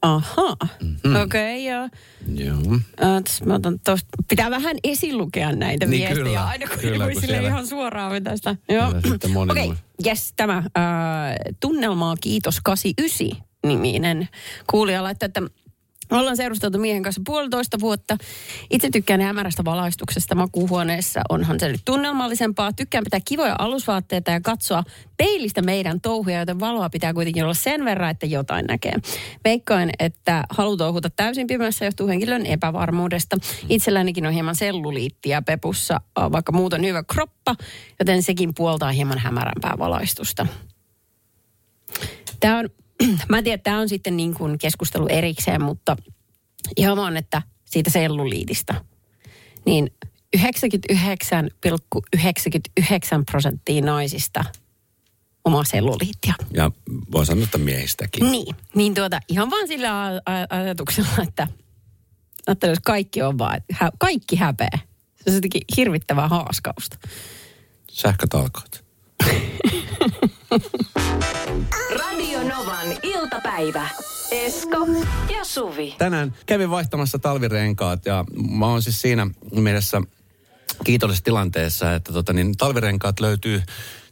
Aha, 0.02 0.58
mm-hmm. 0.82 1.16
okei, 1.16 1.72
okay, 1.74 1.78
joo. 1.78 1.90
Joo. 2.36 2.80
Tässä 3.24 3.46
mä 3.46 3.54
otan 3.56 3.80
tosta, 3.84 4.08
pitää 4.28 4.52
vähän 4.52 4.76
esilukea 4.84 5.52
näitä 5.52 5.86
Niin, 5.86 5.92
viestejä 6.00 6.24
kyllä. 6.26 6.46
aina, 6.48 6.68
kun 6.68 6.78
Kyllä, 6.80 7.06
voi 7.06 7.14
kun 7.14 7.22
sille 7.22 7.34
siellä- 7.36 7.50
ihan 7.50 7.68
suoraan 7.68 8.12
vetää 8.12 8.36
sitä. 8.38 8.56
Joo. 8.70 8.88
Okei, 9.52 9.68
voi. 9.68 9.76
yes, 10.06 10.34
tämä 10.36 10.58
äh, 10.58 10.64
tunnelmaa 11.60 12.16
kiitos 12.22 12.60
89 12.64 13.48
niminen 13.66 14.30
kuulija 14.70 15.04
laittaa, 15.04 15.26
että 15.26 15.42
Ollaan 16.12 16.38
seurusteltu 16.38 16.80
miehen 16.80 17.04
kanssa 17.04 17.22
puolitoista 17.26 17.80
vuotta. 17.80 18.18
Itse 18.70 18.90
tykkään 18.90 19.22
hämärästä 19.22 19.66
valaistuksesta 19.66 20.36
makuuhuoneessa. 20.36 21.22
Onhan 21.30 21.60
se 21.60 21.68
nyt 21.72 21.82
tunnelmallisempaa. 21.86 22.74
Tykkään 22.74 23.04
pitää 23.04 23.20
kivoja 23.26 23.56
alusvaatteita 23.60 24.32
ja 24.32 24.42
katsoa 24.42 24.84
peilistä 25.18 25.62
meidän 25.62 26.02
touhuja, 26.02 26.40
joten 26.40 26.60
valoa 26.60 26.90
pitää 26.90 27.14
kuitenkin 27.14 27.44
olla 27.44 27.54
sen 27.54 27.86
verran, 27.86 28.10
että 28.10 28.26
jotain 28.26 28.66
näkee. 28.66 28.94
Veikkoin, 29.46 29.90
että 30.00 30.44
halu 30.50 30.78
touhuta 30.78 31.10
täysin 31.10 31.48
pimeässä 31.48 31.86
johtuu 31.86 32.08
henkilön 32.08 32.46
epävarmuudesta. 32.46 33.38
Itsellänikin 33.70 34.26
on 34.26 34.34
hieman 34.34 34.56
selluliittiä 34.56 35.42
pepussa, 35.42 36.02
vaikka 36.32 36.52
muut 36.52 36.74
on 36.74 36.86
hyvä 36.86 37.04
kroppa, 37.04 37.56
joten 38.00 38.24
sekin 38.24 38.54
puoltaa 38.54 38.92
hieman 38.92 39.18
hämärämpää 39.18 39.74
valaistusta. 39.80 40.48
Tämä 42.40 42.60
on, 42.60 42.70
mä 43.30 43.38
en 43.38 43.44
tiedä, 43.44 43.64
tämä 43.64 43.80
on 43.80 43.90
sitten 43.90 44.18
niin 44.18 44.34
kuin 44.34 44.58
keskustelu 44.58 45.08
erikseen, 45.08 45.62
mutta 45.62 45.98
ihan 46.78 46.98
vaan, 46.98 47.18
että 47.18 47.42
siitä 47.66 47.90
selluliitista. 47.90 48.76
Niin 49.66 49.92
99,99 50.38 50.42
prosenttia 53.32 53.82
naisista 53.82 54.46
omaa 55.46 55.64
selluliittia. 55.64 56.34
Ja 56.54 56.72
voi 57.12 57.26
sanoa, 57.26 57.44
että 57.44 57.58
miehistäkin. 57.58 58.32
Niin, 58.32 58.56
niin 58.76 58.94
tuota, 58.94 59.20
ihan 59.30 59.50
vaan 59.50 59.68
sillä 59.68 60.22
ajatuksella, 60.50 61.24
että, 61.28 61.48
että 62.48 62.68
jos 62.68 62.80
kaikki 62.86 63.22
on 63.22 63.38
vaan, 63.38 63.58
että 63.58 63.76
hä, 63.80 63.92
kaikki 63.98 64.36
häpeä. 64.36 64.80
Se 65.16 65.30
on 65.30 65.36
jotenkin 65.36 65.62
hirvittävää 65.78 66.28
haaskausta. 66.28 66.98
Sähkötalkoot. 67.92 68.86
Radio 72.00 72.40
Novan 72.44 72.88
iltapäivä. 73.04 73.90
Esko 74.32 74.88
ja 75.38 75.44
Suvi. 75.44 75.96
Tänään 75.98 76.34
kävin 76.46 76.70
vaihtamassa 76.70 77.20
talvirenkaat 77.20 78.06
ja 78.06 78.26
mä 78.58 78.68
oon 78.68 78.82
siis 78.82 79.02
siinä 79.02 79.28
mielessä 79.52 80.02
kiitollisessa 80.84 81.24
tilanteessa, 81.24 81.96
että 81.96 82.14
tota, 82.14 82.34
niin 82.34 82.58
talvirenkaat 82.58 83.20
löytyy 83.20 83.64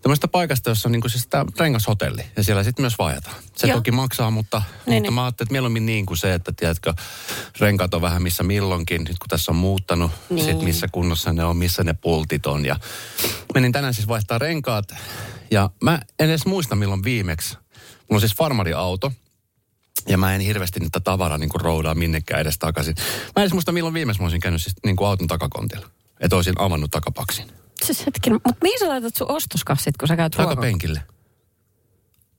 tämmöistä 0.05 0.27
paikasta, 0.27 0.69
jossa 0.69 0.87
on 0.87 0.91
niin 0.91 1.01
kuin 1.01 1.11
siis 1.11 1.27
tämä 1.27 1.45
rengashotelli. 1.59 2.21
Ja 2.37 2.43
siellä 2.43 2.63
sitten 2.63 2.83
myös 2.83 2.97
vaihdetaan. 2.97 3.35
Se 3.55 3.67
Joo. 3.67 3.77
toki 3.77 3.91
maksaa, 3.91 4.31
mutta, 4.31 4.57
Niin, 4.57 4.69
mutta 4.75 5.01
niin. 5.01 5.13
mä 5.13 5.23
ajattelin, 5.23 5.45
että 5.47 5.51
mieluummin 5.51 5.85
niin 5.85 6.05
kuin 6.05 6.17
se, 6.17 6.33
että 6.33 6.51
tiedätkö, 6.51 6.93
renkaat 7.59 7.93
on 7.93 8.01
vähän 8.01 8.21
missä 8.23 8.43
milloinkin. 8.43 9.01
Nyt 9.03 9.19
kun 9.19 9.27
tässä 9.29 9.51
on 9.51 9.55
muuttanut, 9.55 10.11
Niin. 10.29 10.45
sit 10.45 10.61
missä 10.61 10.87
kunnossa 10.91 11.33
ne 11.33 11.43
on, 11.43 11.57
missä 11.57 11.83
ne 11.83 11.93
pultit 11.93 12.45
on. 12.45 12.65
Ja 12.65 12.79
menin 13.53 13.71
tänään 13.71 13.93
siis 13.93 14.07
vaihtaa 14.07 14.37
renkaat. 14.39 14.95
Ja 15.51 15.69
mä 15.83 15.99
en 16.19 16.29
edes 16.29 16.45
muista 16.45 16.75
milloin 16.75 17.03
viimeksi. 17.03 17.57
Mulla 17.75 18.17
on 18.17 18.19
siis 18.19 18.35
farmariauto. 18.35 19.11
Ja 20.07 20.17
mä 20.17 20.35
en 20.35 20.41
hirveästi 20.41 20.79
niitä 20.79 20.99
tavaraa 20.99 21.37
niin 21.37 21.49
roudaa 21.53 21.95
minnekään 21.95 22.41
edes 22.41 22.57
takaisin. 22.59 22.95
Mä 22.97 23.31
en 23.37 23.41
edes 23.41 23.53
muista 23.53 23.71
milloin 23.71 23.93
viimeksi 23.93 24.21
mä 24.21 24.25
olisin 24.25 24.41
käynyt 24.41 24.61
siis 24.61 24.75
niin 24.85 24.95
kuin 24.95 25.07
auton 25.07 25.27
takakontilla. 25.27 25.89
Että 26.19 26.35
olisin 26.35 26.59
avannut 26.61 26.91
takapaksin. 26.91 27.51
Siis 27.85 28.05
hetken, 28.05 28.33
mutta 28.33 28.53
mihin 28.63 28.79
sä 28.79 28.87
laitat 28.87 29.15
sun 29.15 29.31
ostoskassit, 29.31 29.97
kun 29.97 30.07
sä 30.07 30.15
käyt 30.15 30.35
ruokaa? 30.35 30.55
Takapenkille. 30.55 31.03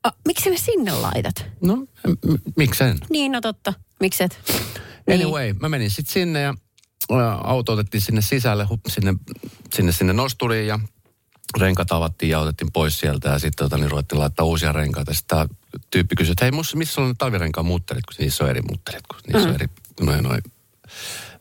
Ah, 0.03 0.15
miksi 0.27 0.51
ne 0.51 0.57
sinne 0.57 0.93
laitat? 0.93 1.47
No, 1.61 1.77
m- 1.77 2.53
miksen? 2.57 2.99
Niin, 3.11 3.33
no 3.33 3.41
totta. 3.41 3.73
Mikset? 4.01 4.41
Niin. 5.07 5.21
Anyway, 5.21 5.53
mä 5.61 5.69
menin 5.69 5.91
sitten 5.91 6.13
sinne 6.13 6.41
ja 6.41 6.55
auto 7.45 7.73
otettiin 7.73 8.01
sinne 8.01 8.21
sisälle, 8.21 8.65
hup, 8.65 8.81
sinne, 8.89 9.15
sinne, 9.75 9.93
sinne 9.93 10.13
nosturiin 10.13 10.67
ja 10.67 10.79
renkat 11.59 11.93
avattiin 11.93 12.31
ja 12.31 12.41
otettiin 12.41 12.73
pois 12.73 13.01
sieltä 13.01 13.29
ja 13.29 13.39
sitten 13.39 13.65
tota, 13.65 13.79
niin 13.79 13.91
ruvettiin 13.91 14.19
laittaa 14.19 14.47
uusia 14.47 14.73
renkaita. 14.73 15.15
Sitten 15.15 15.37
tämä 15.39 15.49
tyyppi 15.91 16.17
kysyi, 16.17 16.33
että 16.33 16.45
hei, 16.45 16.53
mus, 16.53 16.75
missä 16.75 17.01
on 17.01 17.09
ne 17.09 17.15
talvirenkaan 17.19 17.67
muutterit, 17.67 18.07
kun 18.07 18.15
niissä 18.19 18.45
on 18.45 18.51
eri 18.51 18.63
muutterit, 18.63 19.07
kun 19.07 19.21
niissä 19.27 19.49
mm. 19.49 19.55
on 19.55 19.55
eri 19.55 19.67
noin, 20.01 20.25
noin 20.25 20.43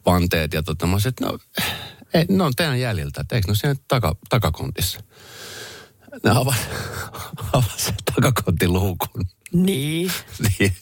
vanteet. 0.05 0.53
Ja 0.53 0.63
tota, 0.63 0.87
mä 0.87 0.93
olisin, 0.93 1.09
että 1.09 1.25
no, 1.25 1.39
ei, 2.15 2.25
ne 2.29 2.43
on 2.43 2.53
teidän 2.55 2.79
jäljiltä, 2.79 3.21
että 3.21 3.35
eikö 3.35 3.47
ne 3.47 3.51
ole 3.51 3.57
siinä 3.57 3.75
taka, 3.87 4.15
takakontissa? 4.29 4.99
Ne 6.23 6.31
avasi 6.31 6.61
avas 7.53 7.85
sen 7.85 7.95
takakontin 8.15 8.73
luukun. 8.73 9.25
Niin. 9.53 10.11
Niin. 10.59 10.73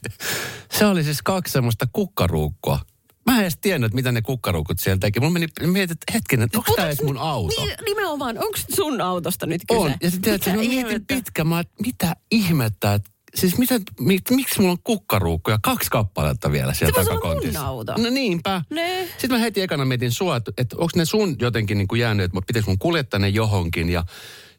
Se 0.72 0.86
oli 0.86 1.04
siis 1.04 1.22
kaksi 1.22 1.52
semmoista 1.52 1.88
kukkaruukkoa. 1.94 2.80
Mä 3.26 3.36
en 3.36 3.42
edes 3.42 3.58
tiennyt, 3.62 3.86
että 3.88 3.96
mitä 3.96 4.12
ne 4.12 4.22
kukkaruukut 4.22 4.80
siellä 4.80 5.00
teki. 5.00 5.20
Mulla 5.20 5.34
meni 5.34 5.48
mietin, 5.62 5.94
että 5.94 6.14
hetkinen, 6.14 6.50
onko 6.56 6.74
tämä 6.76 6.88
edes 6.88 7.02
mun 7.04 7.18
auto? 7.18 7.66
Niin, 7.66 7.76
nimenomaan, 7.86 8.38
onko 8.38 8.58
sun 8.76 9.02
autosta 9.02 9.46
nyt 9.46 9.62
kyse? 9.70 9.80
On. 9.80 9.96
Ja 10.02 10.12
sitten 10.12 10.22
tiedätkö, 10.22 10.52
Mitä 10.52 10.64
mä 10.64 10.70
mietin 10.70 11.06
pitkä, 11.06 11.44
mä, 11.44 11.60
että 11.60 11.74
mitä 11.82 12.16
ihmettä, 12.32 12.94
että 12.94 13.12
Siis 13.36 13.58
mitä, 13.58 13.80
mi, 14.00 14.20
miksi 14.30 14.60
mulla 14.60 14.72
on 14.72 14.78
kukkaruukkuja, 14.84 15.60
kaksi 15.64 15.90
kappaletta 15.90 16.52
vielä 16.52 16.74
siellä 16.74 17.04
Se 17.04 17.10
takakontissa? 17.10 17.66
auto. 17.66 17.94
No 17.98 18.10
niinpä. 18.10 18.62
Ne. 18.70 19.08
Sitten 19.12 19.32
mä 19.32 19.38
heti 19.38 19.62
ekana 19.62 19.86
mietin 19.86 20.12
sua, 20.12 20.36
että, 20.36 20.52
että 20.58 20.76
onko 20.76 20.92
ne 20.96 21.06
sun 21.06 21.36
jotenkin 21.40 21.78
niin 21.78 21.88
kuin 21.88 22.02
jäänyt, 22.02 22.24
että 22.26 22.40
pitäisi 22.48 22.68
mun 22.70 22.80
kuljettaa 22.80 23.20
ne 23.20 23.30
johonkin. 23.30 23.90
Ja 23.90 24.00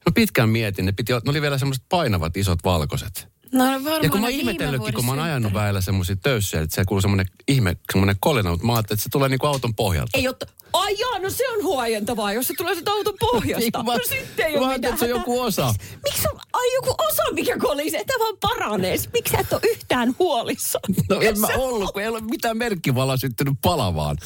mä 0.06 0.12
pitkään 0.14 0.48
mietin, 0.48 0.86
ne, 0.86 0.92
piti, 0.92 1.12
ne 1.12 1.30
oli 1.30 1.42
vielä 1.42 1.58
semmoiset 1.58 1.84
painavat 1.88 2.36
isot 2.36 2.58
valkoiset. 2.64 3.33
No 3.54 3.64
varmaan 3.64 4.02
Ja 4.02 4.10
kun 4.10 4.20
mä 4.20 4.26
oon 4.26 4.32
ihmetellytkin, 4.34 4.94
kun 4.94 5.04
mä 5.04 5.12
oon 5.12 5.20
ajanut 5.20 5.42
synttärit. 5.48 5.64
väillä 5.64 5.80
semmoisia 5.80 6.16
töyssiä, 6.16 6.60
että 6.60 6.74
se 6.74 6.84
kuuluu 6.84 7.00
semmoinen 7.02 7.26
ihme, 7.48 7.76
semmoinen 7.92 8.16
kolina, 8.20 8.50
mutta 8.50 8.66
mä 8.66 8.72
ajattelin, 8.72 8.96
että 8.96 9.02
se 9.04 9.08
tulee 9.12 9.28
niinku 9.28 9.46
auton 9.46 9.74
pohjalta. 9.74 10.18
Ei 10.18 10.28
ole... 10.28 10.36
Ai 10.72 10.96
jaa, 11.00 11.18
no 11.18 11.30
se 11.30 11.48
on 11.50 11.62
huojentavaa, 11.64 12.32
jos 12.32 12.46
se 12.48 12.54
tulee 12.56 12.74
sitä 12.74 12.90
auton 12.90 13.14
pohjasta. 13.20 13.78
Niin, 13.78 13.86
mä- 13.86 13.92
no 13.92 13.98
sitten 14.08 14.46
ei 14.46 14.52
mä 14.58 14.66
ole 14.66 14.72
mitään. 14.74 14.94
että 14.94 15.06
se 15.06 15.12
on 15.14 15.18
joku 15.18 15.40
osa. 15.40 15.66
Miksi- 15.66 15.96
Miksi 16.04 16.28
on 16.34 16.40
ai 16.52 16.74
joku 16.74 16.94
osa, 17.08 17.22
mikä 17.32 17.58
kolisee? 17.58 18.00
Että 18.00 18.12
vaan 18.20 18.34
paranee. 18.40 18.96
Miksi 19.12 19.32
sä 19.32 19.38
et 19.38 19.52
ole 19.52 19.60
yhtään 19.70 20.14
huolissa? 20.18 20.80
No 21.10 21.20
en 21.20 21.38
mä 21.40 21.46
ollut, 21.56 21.92
kun 21.92 22.02
ei 22.02 22.08
ole 22.08 22.20
mitään 22.20 22.56
merkkivalaa 22.56 23.16
syttynyt 23.16 23.54
palavaan. 23.62 24.16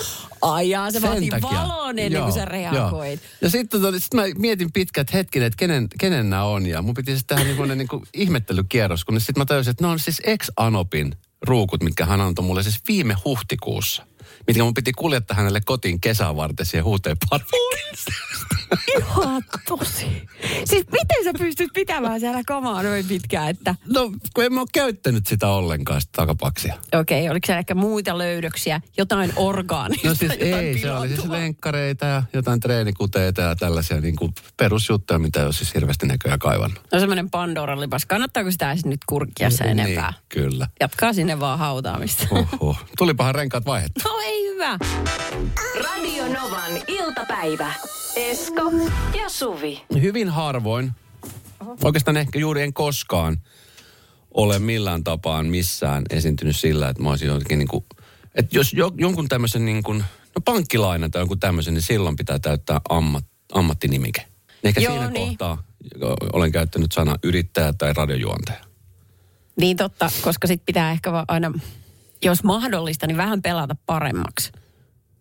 Ai 0.43 0.71
jaa, 0.71 0.91
se 0.91 1.01
Sen 1.01 1.11
vaatii 1.11 1.29
takia. 1.31 1.49
valon 1.51 1.89
ennen 1.99 2.13
Joo, 2.13 2.23
kuin 2.23 2.33
sä 2.35 2.41
joo. 2.41 2.47
reagoit. 2.49 3.21
Ja 3.41 3.51
sitten 3.51 3.81
tota, 3.81 3.99
sit 4.01 4.15
mä 4.15 4.23
mietin 4.39 4.73
pitkät 4.73 5.13
hetken, 5.13 5.43
että 5.43 5.57
kenen, 5.57 5.89
kenen 5.99 6.31
nämä 6.31 6.45
on. 6.45 6.67
Ja 6.67 6.83
mun 6.83 6.95
piti 6.95 7.17
sitten 7.17 7.37
tehdä 7.37 7.49
niinku 7.51 7.65
niin 7.75 7.89
kuin 7.89 8.03
ihmettelykierros, 8.15 9.05
kun 9.05 9.15
sitten 9.21 9.41
mä 9.41 9.45
tajusin, 9.45 9.71
että 9.71 9.85
ne 9.85 9.89
on 9.89 9.99
siis 9.99 10.23
ex-Anopin 10.25 11.17
ruukut, 11.43 11.83
mitkä 11.83 12.07
hän 12.07 12.21
antoi 12.21 12.45
mulle 12.45 12.63
siis 12.63 12.81
viime 12.89 13.17
huhtikuussa. 13.25 14.07
Mitkä 14.47 14.63
mun 14.63 14.75
piti 14.75 14.93
kuljettaa 14.93 15.37
hänelle 15.37 15.61
kotiin 15.61 16.01
kesää 16.01 16.37
varten 16.37 16.67
siihen 16.67 16.85
huuteen 16.85 17.17
parvekkeeseen. 17.31 18.28
Ihan 18.99 19.43
tosi. 19.69 20.27
Siis 20.65 20.87
miten 20.93 21.25
sä 21.25 21.33
pystyt 21.39 21.71
pitämään 21.75 22.21
siellä 22.21 22.43
kamaa 22.47 22.83
noin 22.83 23.05
pitkään, 23.07 23.49
että... 23.49 23.75
No, 23.87 24.13
kun 24.35 24.45
en 24.45 24.53
mä 24.53 24.61
ole 24.61 24.69
käyttänyt 24.73 25.27
sitä 25.27 25.49
ollenkaan, 25.49 26.01
sitä 26.01 26.13
takapaksia. 26.17 26.75
Okei, 26.95 27.21
okay, 27.21 27.31
oliko 27.31 27.47
siellä 27.47 27.59
ehkä 27.59 27.75
muita 27.75 28.19
löydöksiä, 28.19 28.81
jotain 28.97 29.33
orgaanista? 29.37 30.09
No 30.09 30.15
siis 30.15 30.33
ei, 30.39 30.79
se 30.79 30.93
oli 30.93 31.09
siis 31.09 31.25
lenkkareita 31.25 32.07
ja 32.07 32.23
jotain 32.33 32.61
treenikuteita 32.61 33.41
ja 33.43 33.57
tällaisia 33.57 34.01
niin 34.01 34.17
kuin 34.17 34.35
perusjuttuja, 34.57 35.19
mitä 35.19 35.41
ei 35.41 35.47
ole 35.47 35.53
siis 35.53 35.75
hirveästi 35.75 36.07
näköjään 36.07 36.39
kaivannut. 36.39 36.83
No 36.93 36.99
semmoinen 36.99 37.31
Pandoran 37.31 37.81
lipas. 37.81 38.07
Kannattaako 38.07 38.51
sitä 38.51 38.73
edes 38.73 38.85
nyt 38.85 39.01
kurkkia 39.07 39.51
se 39.51 39.65
enempää? 39.65 40.11
Niin, 40.11 40.23
kyllä. 40.29 40.69
Jatkaa 40.81 41.13
sinne 41.13 41.41
vaan 41.41 41.59
hautaamista. 41.59 42.27
Oho. 42.31 42.77
Tulipahan 42.99 43.35
renkaat 43.35 43.67
vaihdettu. 43.67 44.01
No 44.05 44.19
ei 44.25 44.49
hyvä. 44.49 44.79
Radio 45.85 46.25
Novan 46.25 46.73
iltapäivä. 46.89 47.73
Esko 48.17 48.73
ja 49.19 49.29
Suvi. 49.29 49.83
Hyvin 50.01 50.29
harvoin, 50.29 50.93
oikeastaan 51.85 52.17
ehkä 52.17 52.39
juuri 52.39 52.63
en 52.63 52.73
koskaan 52.73 53.39
ole 54.35 54.59
millään 54.59 55.05
tapaan 55.05 55.47
missään 55.47 56.03
esiintynyt 56.11 56.57
sillä, 56.57 56.89
että 56.89 57.03
mä 57.03 57.11
olisin 57.11 57.29
jotenkin 57.29 57.59
niin 57.59 57.69
kuin, 57.69 57.85
että 58.35 58.57
jos 58.59 58.73
jo, 58.73 58.93
jonkun 58.97 59.29
tämmöisen 59.29 59.65
niin 59.65 59.83
kuin, 59.83 59.99
no 60.35 60.41
pankkilaina 60.45 61.09
tai 61.09 61.21
jonkun 61.21 61.41
tämmöisen, 61.41 61.75
niin 61.75 61.83
silloin 61.83 62.17
pitää 62.17 62.39
täyttää 62.39 62.81
ammat, 62.89 63.25
ammattinimike. 63.53 64.27
Ehkä 64.65 64.81
Joo, 64.81 64.93
siinä 64.93 65.11
niin. 65.11 65.29
kohtaa 65.29 65.63
olen 66.33 66.53
käyttänyt 66.53 66.93
sana 66.93 67.17
yrittäjä 67.23 67.73
tai 67.73 67.93
radiojuontaja. 67.93 68.65
Niin 69.57 69.77
totta, 69.77 70.11
koska 70.23 70.47
sit 70.47 70.63
pitää 70.67 70.93
ehkä 70.93 71.13
vaan 71.13 71.25
aina, 71.29 71.53
jos 72.25 72.45
mahdollista, 72.45 73.07
niin 73.07 73.17
vähän 73.17 73.43
pelata 73.43 73.77
paremmaksi. 73.87 74.53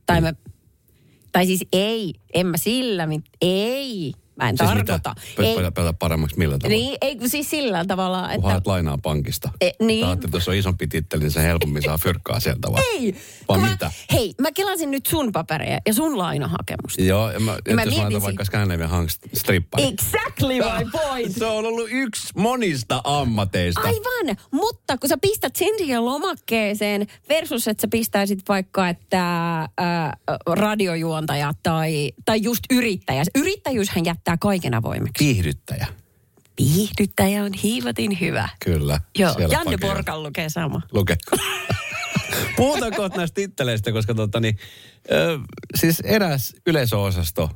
Tai 0.06 0.22
mä, 0.22 0.34
tai 1.38 1.46
siis 1.46 1.66
ei, 1.74 2.14
en 2.34 2.48
mä 2.48 2.58
sillä, 2.58 3.08
mit- 3.08 3.30
ei, 3.42 4.14
mä 4.38 4.50
en 4.50 4.58
Siis 4.58 4.70
tarkoita. 4.70 5.16
mitä? 5.38 5.72
Pelata 5.72 5.94
paremmaksi 6.00 6.38
millä 6.38 6.58
tavalla? 6.58 6.80
niin, 6.80 6.98
ei 7.02 7.16
kun 7.16 7.30
siis 7.30 7.50
sillä 7.50 7.86
tavalla, 7.86 8.22
Kun 8.22 8.32
että... 8.32 8.48
haet 8.48 8.68
lainaa 8.68 8.98
pankista. 8.98 9.50
E, 9.62 9.70
niin. 9.82 10.00
Sä 10.00 10.08
ajattelet, 10.08 10.26
että 10.26 10.38
jos 10.38 10.48
on 10.48 10.56
isompi 10.56 10.88
titteli, 10.88 11.22
niin 11.24 11.32
se 11.32 11.44
helpommin 11.44 11.84
saa 11.84 11.98
fyrkkaa 11.98 12.40
sieltä 12.40 12.68
vaan. 12.72 12.84
Ei. 12.94 13.16
Vaan 13.48 13.60
kun 13.60 13.70
mitä? 13.70 13.86
Mä, 13.86 13.92
hei, 14.14 14.34
mä 14.42 14.52
kelasin 14.52 14.92
nyt 14.92 15.06
sun 15.06 15.32
papereja 15.32 15.80
ja 15.86 15.94
sun 15.94 16.18
lainahakemusta. 16.18 17.02
Joo, 17.02 17.32
ja 17.32 17.40
mä, 17.40 17.52
mä 17.52 17.58
ja 17.68 17.76
mä 17.76 17.82
jos 17.82 17.86
mietin 17.86 17.98
mä 17.98 18.04
laitan 18.04 18.22
vaikka 18.22 18.46
Scandinavian 18.46 18.90
Hanks 18.90 19.20
strippari. 19.34 19.84
Exactly 19.84 20.54
my 20.54 20.92
point. 20.92 21.36
Se 21.38 21.46
on 21.46 21.66
ollut 21.66 21.88
yksi 21.92 22.28
monista 22.38 23.02
ammateista. 23.04 23.82
Aivan, 23.82 24.38
mutta 24.52 24.98
kun 24.98 25.10
sä 25.10 25.18
pistät 25.22 25.56
sen 25.56 25.78
siihen 25.78 26.06
lomakkeeseen 26.06 27.08
versus, 27.30 27.68
että 27.68 27.82
sä 27.82 27.88
pistäisit 27.92 28.40
vaikka, 28.50 28.90
että 28.90 29.60
äh, 29.60 29.68
radiojuontaja 30.50 31.54
tai, 31.64 32.12
tai 32.26 32.42
just 32.42 32.64
yrittäjä. 32.72 33.24
Yrittäjyyshän 33.36 34.06
jättää 34.06 34.27
kaiken 34.40 34.74
avoimeksi. 34.74 35.26
Viihdyttäjä. 35.26 35.88
Viihdyttäjä 36.58 37.44
on 37.44 37.54
hiivatin 37.54 38.20
hyvä. 38.20 38.50
Kyllä. 38.66 39.00
Joo, 39.18 39.34
Siellä 39.34 39.54
Janne. 39.54 39.78
Porkan 39.78 40.24
lukee 40.24 40.50
sama. 40.50 40.82
Luke. 40.92 41.18
Puhutaan 42.58 42.94
kohta 42.94 43.18
näistä 43.18 43.36
titteleistä, 43.36 43.92
koska 43.92 44.14
tota, 44.14 44.40
niin, 44.40 44.58
ö, 45.12 45.40
siis 45.76 46.00
eräs 46.00 46.56
yleisöosasto, 46.66 47.50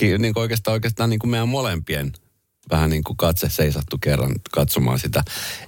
niin 0.00 0.34
kuin 0.34 0.42
oikeastaan, 0.42 0.72
oikeastaan 0.72 1.10
niin 1.10 1.18
kuin 1.18 1.30
meidän 1.30 1.48
molempien 1.48 2.12
vähän 2.70 2.90
niin 2.90 3.04
kuin 3.04 3.16
katse 3.16 3.48
seisattu 3.48 3.98
kerran 3.98 4.34
katsomaan 4.52 4.98
sitä. 4.98 5.22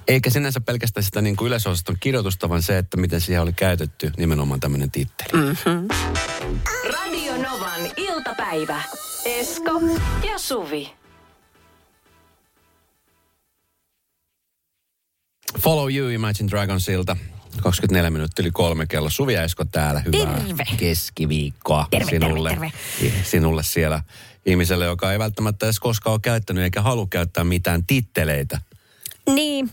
Eikä 0.07 0.29
sinänsä 0.29 0.61
pelkästään 0.61 1.03
sitä 1.03 1.21
niin 1.21 1.35
kuin 1.35 1.47
yleisöosaston 1.47 1.97
kirjoitusta, 1.99 2.49
vaan 2.49 2.63
se, 2.63 2.77
että 2.77 2.97
miten 2.97 3.21
siihen 3.21 3.41
oli 3.41 3.53
käytetty 3.53 4.11
nimenomaan 4.17 4.59
tämmöinen 4.59 4.91
titteli. 4.91 5.43
Mm. 5.43 5.87
Radio 6.91 7.37
Novan 7.37 7.81
iltapäivä. 7.97 8.83
Esko 9.29 9.71
ja 10.31 10.37
Suvi. 10.39 10.91
Follow 15.59 15.93
You 15.95 16.09
Imagine 16.09 16.49
Dragonsilta. 16.49 17.17
24 17.63 18.09
minuuttia 18.09 18.43
yli 18.43 18.51
kolme 18.51 18.85
kello. 18.87 19.09
Suvi 19.09 19.33
ja 19.33 19.43
Esko 19.43 19.65
täällä. 19.65 19.99
Hyvää 20.05 20.41
Terve. 20.47 20.63
keskiviikkoa 20.77 21.87
Terve, 21.91 22.05
terve, 22.11 22.25
sinulle. 22.27 22.49
terve. 22.49 22.71
Sinulle 23.23 23.63
siellä 23.63 24.03
ihmiselle, 24.45 24.85
joka 24.85 25.11
ei 25.11 25.19
välttämättä 25.19 25.65
edes 25.65 25.79
koskaan 25.79 26.11
ole 26.13 26.19
käyttänyt 26.23 26.63
eikä 26.63 26.81
halua 26.81 27.07
käyttää 27.09 27.43
mitään 27.43 27.85
titteleitä 27.87 28.61
Niin. 29.33 29.69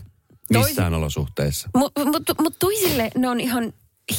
missään 0.53 0.93
olosuhteissa. 0.93 1.69
Mutta 1.75 2.05
mut, 2.05 2.23
mut 2.41 2.59
toisille 2.59 3.11
ne 3.17 3.29
on 3.29 3.39
ihan 3.39 3.73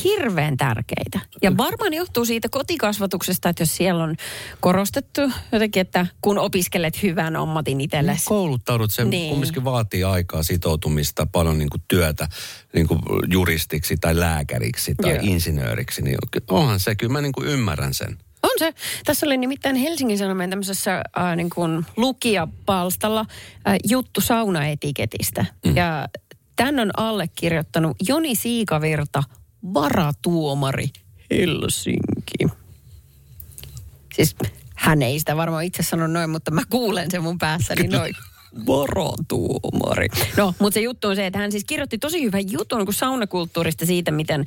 hirveän 0.05 0.57
tärkeitä. 0.57 1.21
Ja 1.43 1.57
varmaan 1.57 1.95
johtuu 1.95 2.25
siitä 2.25 2.49
kotikasvatuksesta, 2.49 3.49
että 3.49 3.63
jos 3.63 3.77
siellä 3.77 4.05
on 4.05 4.17
korostettu 4.61 5.21
jotenkin, 5.53 5.81
että 5.81 6.07
kun 6.21 6.39
opiskelet 6.39 7.03
hyvän 7.03 7.37
ammatin 7.37 7.81
itsellesi. 7.81 8.25
Kouluttaudut, 8.25 8.91
se 8.93 9.05
Niin. 9.05 9.31
kumminkin 9.31 9.65
vaatii 9.65 10.05
aikaa, 10.05 10.43
sitoutumista, 10.43 11.27
paljon 11.27 11.59
niin 11.59 11.71
kuin 11.71 11.83
työtä 11.89 12.29
niin 12.73 12.89
kuin 12.89 13.01
juristiksi 13.31 13.97
tai 13.97 14.21
lääkäriksi 14.21 14.95
tai 14.95 15.11
Joo. 15.15 15.21
insinööriksi. 15.23 16.03
Niin 16.03 16.19
onhan 16.51 16.81
se, 16.81 16.95
kyllä 16.95 17.13
mä 17.13 17.21
niin 17.21 17.33
kuin 17.33 17.49
ymmärrän 17.49 17.95
sen. 17.95 18.19
On 18.43 18.51
se. 18.59 18.75
Tässä 19.05 19.27
oli 19.27 19.37
nimittäin 19.37 19.77
Helsingin 19.77 20.19
Sanomien 20.19 20.51
tämmöisessä 20.51 21.03
äh, 21.19 21.37
niin 21.37 21.51
kuin 21.51 21.87
lukijapalstalla 21.97 23.21
äh, 23.21 23.77
juttu 23.89 24.21
saunaetiketistä. 24.21 25.45
Mm. 25.67 25.77
Ja 25.77 26.09
tän 26.57 26.79
on 26.79 26.91
allekirjoittanut 26.97 27.97
Joni 28.09 28.35
Siikavirta, 28.35 29.23
varatuomari 29.75 30.89
Helsinki. 31.31 32.59
Siis 34.15 34.37
hän 34.75 35.03
ei 35.03 35.19
sitä 35.19 35.37
varmaan 35.37 35.65
itse 35.65 35.83
sano 35.83 36.07
noin, 36.07 36.31
mutta 36.31 36.51
mä 36.51 36.63
kuulen 36.71 37.11
sen 37.11 37.23
mun 37.23 37.39
päässäni 37.39 37.89
noin. 37.89 38.15
Varatuomari. 38.67 40.09
No, 40.37 40.55
mutta 40.59 40.75
se 40.75 40.81
juttu 40.81 41.09
on 41.09 41.17
se, 41.17 41.27
että 41.27 41.39
hän 41.39 41.53
siis 41.53 41.65
kirjoitti 41.65 41.99
tosi 41.99 42.23
hyvän 42.23 42.51
jutun 42.51 42.85
kuin 42.85 42.95
saunakulttuurista 42.95 43.87
siitä, 43.87 44.11
miten 44.11 44.45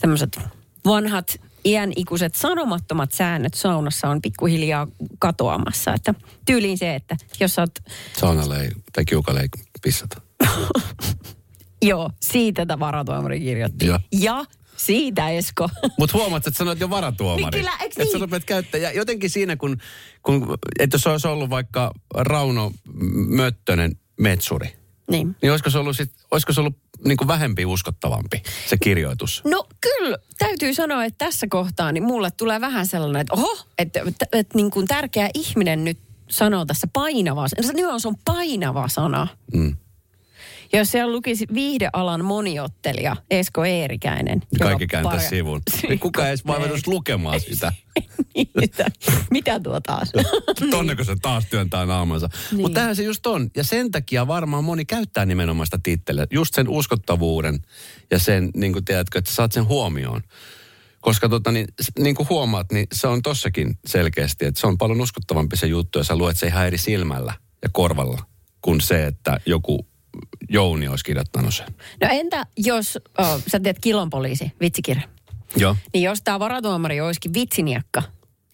tämmöiset 0.00 0.40
vanhat 0.84 1.40
iänikuiset 1.64 2.34
sanomattomat 2.34 3.12
säännöt 3.12 3.54
saunassa 3.54 4.08
on 4.08 4.22
pikkuhiljaa 4.22 4.86
katoamassa. 5.18 5.94
Että 5.94 6.14
tyyliin 6.46 6.78
se, 6.78 6.94
että 6.94 7.16
jos 7.40 7.54
sä 7.54 7.62
oot, 7.62 7.78
Saunalle 8.20 8.60
ei, 8.60 8.70
tai 8.92 9.04
kiukalle 9.04 9.40
ei 9.40 9.48
pissata. 9.82 10.20
joo, 11.82 12.10
siitä 12.22 12.66
tämä 12.66 12.80
varatuomari 12.80 13.40
kirjoitti. 13.40 13.86
Joo. 13.86 13.98
Ja 14.12 14.44
siitä 14.76 15.30
Esko. 15.30 15.68
Mutta 15.98 16.18
huomaat, 16.18 16.46
että 16.46 16.58
sanoit 16.58 16.80
jo 16.80 16.90
varatuomari. 16.90 17.60
Niin 17.60 17.72
Että 17.84 18.04
sä 18.04 18.10
niin? 18.10 18.20
rupeat 18.20 18.44
käyttää. 18.44 18.80
Ja 18.80 18.92
jotenkin 18.92 19.30
siinä, 19.30 19.56
kun, 19.56 19.76
kun 20.22 20.58
että 20.78 20.94
jos 20.94 21.06
olisi 21.06 21.28
ollut 21.28 21.50
vaikka 21.50 21.90
Rauno 22.14 22.72
Möttönen 23.28 23.92
metsuri, 24.20 24.76
Niin. 25.10 25.36
niin 25.42 25.50
olisiko 25.50 25.70
se 25.70 25.78
ollut, 25.78 25.96
sit, 25.96 26.12
olisiko 26.30 26.52
se 26.52 26.60
ollut 26.60 26.76
niin 27.04 27.16
kuin 27.16 27.28
vähempi 27.28 27.66
uskottavampi 27.66 28.42
se 28.68 28.76
kirjoitus? 28.76 29.42
No 29.44 29.64
kyllä, 29.80 30.18
täytyy 30.38 30.74
sanoa, 30.74 31.04
että 31.04 31.24
tässä 31.24 31.46
kohtaa 31.50 31.92
niin 31.92 32.04
mulle 32.04 32.30
tulee 32.30 32.60
vähän 32.60 32.86
sellainen, 32.86 33.20
että 33.20 33.34
oho, 33.34 33.56
että, 33.78 34.00
että, 34.06 34.26
että 34.32 34.58
niin 34.58 34.70
kuin 34.70 34.86
tärkeä 34.86 35.30
ihminen 35.34 35.84
nyt 35.84 35.98
sanoo 36.30 36.64
tässä 36.66 36.86
painava, 36.92 37.48
se 37.48 37.72
nimenomaan 37.72 38.00
se 38.00 38.08
on 38.08 38.16
painava 38.24 38.88
sana. 38.88 39.26
Mm. 39.52 39.76
Jos 40.72 40.90
siellä 40.90 41.12
lukisi 41.12 41.46
viihdealan 41.54 42.24
moniottelija 42.24 43.16
Esko 43.30 43.64
Eerikäinen. 43.64 44.40
Kaikki 44.58 44.84
joka 44.84 44.90
kääntää 44.90 45.12
parja- 45.12 45.28
sivun. 45.28 45.62
Niin 45.88 45.98
kuka 46.08 46.22
ei 46.24 46.28
edes 46.28 46.46
vaan 46.46 46.62
vetäisi 46.62 46.88
lukemaan 46.88 47.40
sitä. 47.40 47.72
Että 48.62 48.84
Mitä 49.30 49.60
tuo 49.60 49.80
taas? 49.80 50.12
Tonneko 50.70 51.04
se 51.04 51.16
taas 51.22 51.46
työntää 51.50 51.86
naamansa. 51.86 52.28
Niin. 52.52 52.60
Mutta 52.60 52.80
tähän 52.80 52.96
se 52.96 53.02
just 53.02 53.26
on. 53.26 53.50
Ja 53.56 53.64
sen 53.64 53.90
takia 53.90 54.26
varmaan 54.26 54.64
moni 54.64 54.84
käyttää 54.84 55.26
nimenomaan 55.26 55.66
sitä 55.66 55.78
titteliä. 55.82 56.26
Just 56.30 56.54
sen 56.54 56.68
uskottavuuden 56.68 57.62
ja 58.10 58.18
sen, 58.18 58.50
niin 58.56 58.72
kuin 58.72 58.84
tiedätkö, 58.84 59.18
että 59.18 59.32
saat 59.32 59.52
sen 59.52 59.68
huomioon. 59.68 60.22
Koska 61.00 61.28
tota, 61.28 61.52
niin, 61.52 61.68
niin 61.98 62.14
kuin 62.14 62.28
huomaat, 62.28 62.72
niin 62.72 62.86
se 62.92 63.06
on 63.06 63.22
tossakin 63.22 63.78
selkeästi, 63.86 64.44
että 64.44 64.60
se 64.60 64.66
on 64.66 64.78
paljon 64.78 65.00
uskottavampi 65.00 65.56
se 65.56 65.66
juttu, 65.66 65.98
ja 65.98 66.04
sä 66.04 66.16
luet 66.16 66.36
se 66.36 66.46
ihan 66.46 66.66
eri 66.66 66.78
silmällä 66.78 67.34
ja 67.62 67.68
korvalla, 67.72 68.22
kuin 68.60 68.80
se, 68.80 69.06
että 69.06 69.40
joku 69.46 69.86
Jouni 70.48 70.88
olisi 70.88 71.04
kirjoittanut 71.04 71.54
sen. 71.54 71.66
No 72.02 72.08
entä 72.10 72.46
jos, 72.56 72.98
oh, 73.18 73.42
sä 73.46 73.60
teet 73.60 73.78
kilon 73.80 74.10
poliisi, 74.10 74.52
vitsikirja. 74.60 75.08
Joo. 75.56 75.76
Niin 75.92 76.02
jos 76.02 76.22
tämä 76.22 76.38
varatuomari 76.38 77.00
olisikin 77.00 77.34
vitsiniakka, 77.34 78.02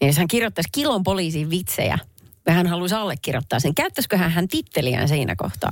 niin 0.01 0.07
jos 0.07 0.17
hän 0.17 0.27
kirjoittaisi 0.27 0.69
kilon 0.71 1.03
poliisiin 1.03 1.49
vitsejä, 1.49 1.99
ja 2.45 2.53
hän 2.53 2.67
haluaisi 2.67 2.95
allekirjoittaa 2.95 3.59
sen, 3.59 3.75
käyttäisikö 3.75 4.17
hän, 4.17 4.31
hän 4.31 4.47
titteliään 4.47 5.07
siinä 5.07 5.35
kohtaa? 5.35 5.71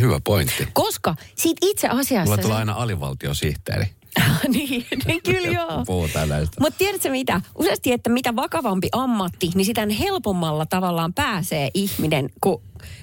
Hyvä 0.00 0.20
pointti. 0.24 0.68
Koska 0.72 1.14
siitä 1.34 1.58
itse 1.62 1.88
asiassa... 1.88 2.30
Mulla 2.30 2.42
tulee 2.42 2.56
aina 2.56 2.72
alivaltiosihteeri. 2.72 3.86
niin, 4.54 4.86
niin 5.06 5.22
kyllä 5.22 5.48
joo. 5.48 5.84
Puhutaan 5.86 6.28
näistä. 6.28 6.56
Mutta 6.60 6.78
tiedätkö 6.78 7.10
mitä? 7.10 7.40
Useasti, 7.54 7.92
että 7.92 8.10
mitä 8.10 8.36
vakavampi 8.36 8.88
ammatti, 8.92 9.50
niin 9.54 9.64
sitä 9.64 9.86
helpommalla 10.00 10.66
tavallaan 10.66 11.14
pääsee 11.14 11.70
ihminen, 11.74 12.30
kun 12.40 12.62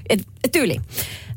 et, 0.09 0.27
tyyli. 0.51 0.81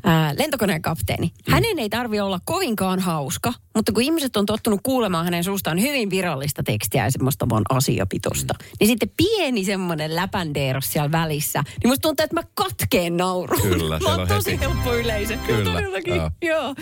Ää, 0.06 0.34
lentokoneen 0.38 0.82
kapteeni. 0.82 1.32
Hänen 1.48 1.78
ei 1.78 1.88
tarvi 1.88 2.20
olla 2.20 2.40
kovinkaan 2.44 3.00
hauska, 3.00 3.52
mutta 3.74 3.92
kun 3.92 4.02
ihmiset 4.02 4.36
on 4.36 4.46
tottunut 4.46 4.80
kuulemaan 4.82 5.24
hänen 5.24 5.44
suustaan 5.44 5.80
hyvin 5.80 6.10
virallista 6.10 6.62
tekstiä 6.62 7.04
ja 7.04 7.10
semmoista 7.10 7.48
vaan 7.48 7.62
asiapitosta, 7.68 8.54
niin 8.80 8.88
sitten 8.88 9.10
pieni 9.16 9.64
semmoinen 9.64 10.16
läpändeeros 10.16 10.92
siellä 10.92 11.12
välissä, 11.12 11.62
niin 11.82 11.90
musta 11.90 12.02
tuntuu, 12.02 12.24
että 12.24 12.34
mä 12.34 12.42
katkeen 12.54 13.16
nauru. 13.16 13.56
Kyllä, 13.62 13.98
mä 14.02 14.08
oon 14.08 14.20
on 14.20 14.28
tosi 14.28 14.50
heti. 14.50 14.60
helppo 14.62 14.94
yleisö. 14.94 15.36
Kyllä, 15.36 15.72
Todellakin, 15.72 16.16
joo. 16.16 16.30
joo. 16.42 16.74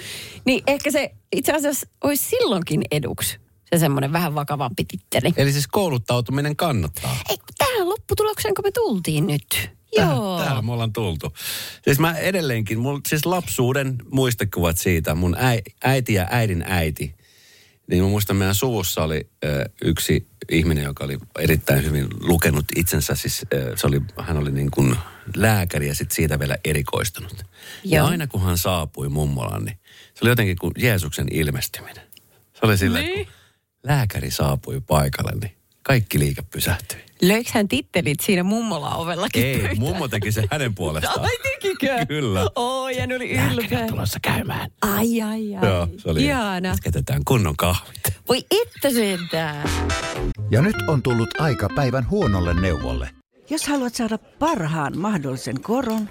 Niin 0.45 0.63
ehkä 0.67 0.91
se 0.91 1.11
itse 1.33 1.53
asiassa 1.53 1.87
olisi 2.05 2.25
silloinkin 2.25 2.83
eduksi 2.91 3.39
se 3.73 3.79
semmoinen 3.79 4.13
vähän 4.13 4.35
vakavampi 4.35 4.85
titteli. 4.85 5.35
Eli 5.37 5.53
siis 5.53 5.67
kouluttautuminen 5.67 6.57
kannattaa. 6.57 7.17
Ei, 7.31 7.37
tähän 7.59 7.89
lopputulokseen, 7.89 8.55
kun 8.55 8.65
me 8.65 8.71
tultiin 8.71 9.27
nyt. 9.27 9.71
Joo. 9.97 10.39
Täällä 10.45 10.63
me 10.63 10.73
ollaan 10.73 10.93
tultu. 10.93 11.33
Siis 11.85 11.99
mä 11.99 12.19
edelleenkin, 12.19 12.79
mulla 12.81 13.01
siis 13.09 13.27
lapsuuden 13.27 13.97
muistikuvat 14.11 14.79
siitä, 14.79 15.15
mun 15.15 15.37
äi, 15.39 15.61
äiti 15.85 16.15
ja 16.15 16.27
äidin 16.31 16.65
äiti. 16.69 17.15
Niin 17.91 18.03
mä 18.03 18.09
muistan, 18.09 18.37
meidän 18.37 18.55
suvussa 18.55 19.05
oli 19.05 19.29
ö, 19.45 19.65
yksi 19.85 20.27
ihminen, 20.51 20.85
joka 20.85 21.05
oli 21.05 21.19
erittäin 21.39 21.85
hyvin 21.85 22.07
lukenut 22.21 22.65
itsensä. 22.77 23.15
Siis 23.15 23.43
ö, 23.55 23.73
se 23.77 23.87
oli, 23.87 24.01
hän 24.21 24.37
oli 24.37 24.51
niin 24.51 24.71
kuin 24.71 24.97
lääkäri 25.37 25.89
ja 25.89 25.95
sitten 25.95 26.17
siitä 26.17 26.39
vielä 26.39 26.57
erikoistunut. 26.65 27.43
Ja 27.85 27.99
Joo. 27.99 28.07
aina 28.09 28.27
kun 28.27 28.43
hän 28.43 28.59
saapui 28.59 29.09
mummolaan, 29.09 29.65
niin 29.65 29.79
se 30.15 30.19
oli 30.23 30.31
jotenkin 30.31 30.57
kuin 30.61 30.73
Jeesuksen 30.79 31.27
ilmestyminen. 31.31 32.05
Se 32.55 32.61
oli 32.63 32.79
silleen, 32.79 33.05
Niin. 33.05 33.27
kun 33.27 33.35
lääkäri 33.85 34.31
saapui 34.31 34.81
paikalle, 34.81 35.33
niin 35.41 35.57
kaikki 35.85 36.19
liike 36.19 36.43
pysähtyi. 36.51 37.05
Löikö 37.23 37.51
hän 37.55 37.69
tittelit 37.69 38.21
siinä 38.21 38.43
mummola 38.43 38.95
ovellakin 38.95 39.45
Ei, 39.47 39.55
pöytään? 39.59 39.79
mummo 39.79 40.09
teki 40.09 40.33
sen 40.33 40.45
hänen 40.51 40.75
puolestaan. 40.81 41.21
Ai 41.25 41.39
tekikö? 41.43 42.07
Kyllä. 42.09 42.51
Oi, 42.57 42.99
hän 42.99 43.13
oli 43.13 43.37
Lääkäri 43.37 43.55
ylpeä. 43.65 43.81
on 43.81 43.87
tulossa 43.89 44.19
käymään. 44.23 44.71
Ai, 44.83 45.23
ai, 45.23 45.57
ai. 45.57 45.69
Joo, 45.69 45.89
se 45.97 46.11
oli. 46.11 46.25
Ihana. 46.25 46.77
Kätetään 46.83 47.23
kunnon 47.25 47.57
kahvit. 47.57 48.01
Voi 48.29 48.39
että 48.51 48.91
sentään. 48.91 49.69
Ja 50.51 50.63
nyt 50.63 50.77
on 50.89 51.03
tullut 51.03 51.41
aika 51.41 51.69
päivän 51.75 52.11
huonolle 52.11 52.55
neuvolle. 52.61 53.11
Jos 53.51 53.67
haluat 53.69 53.95
saada 53.95 54.19
parhaan 54.19 54.99
mahdollisen 54.99 55.61
koron, 55.63 56.11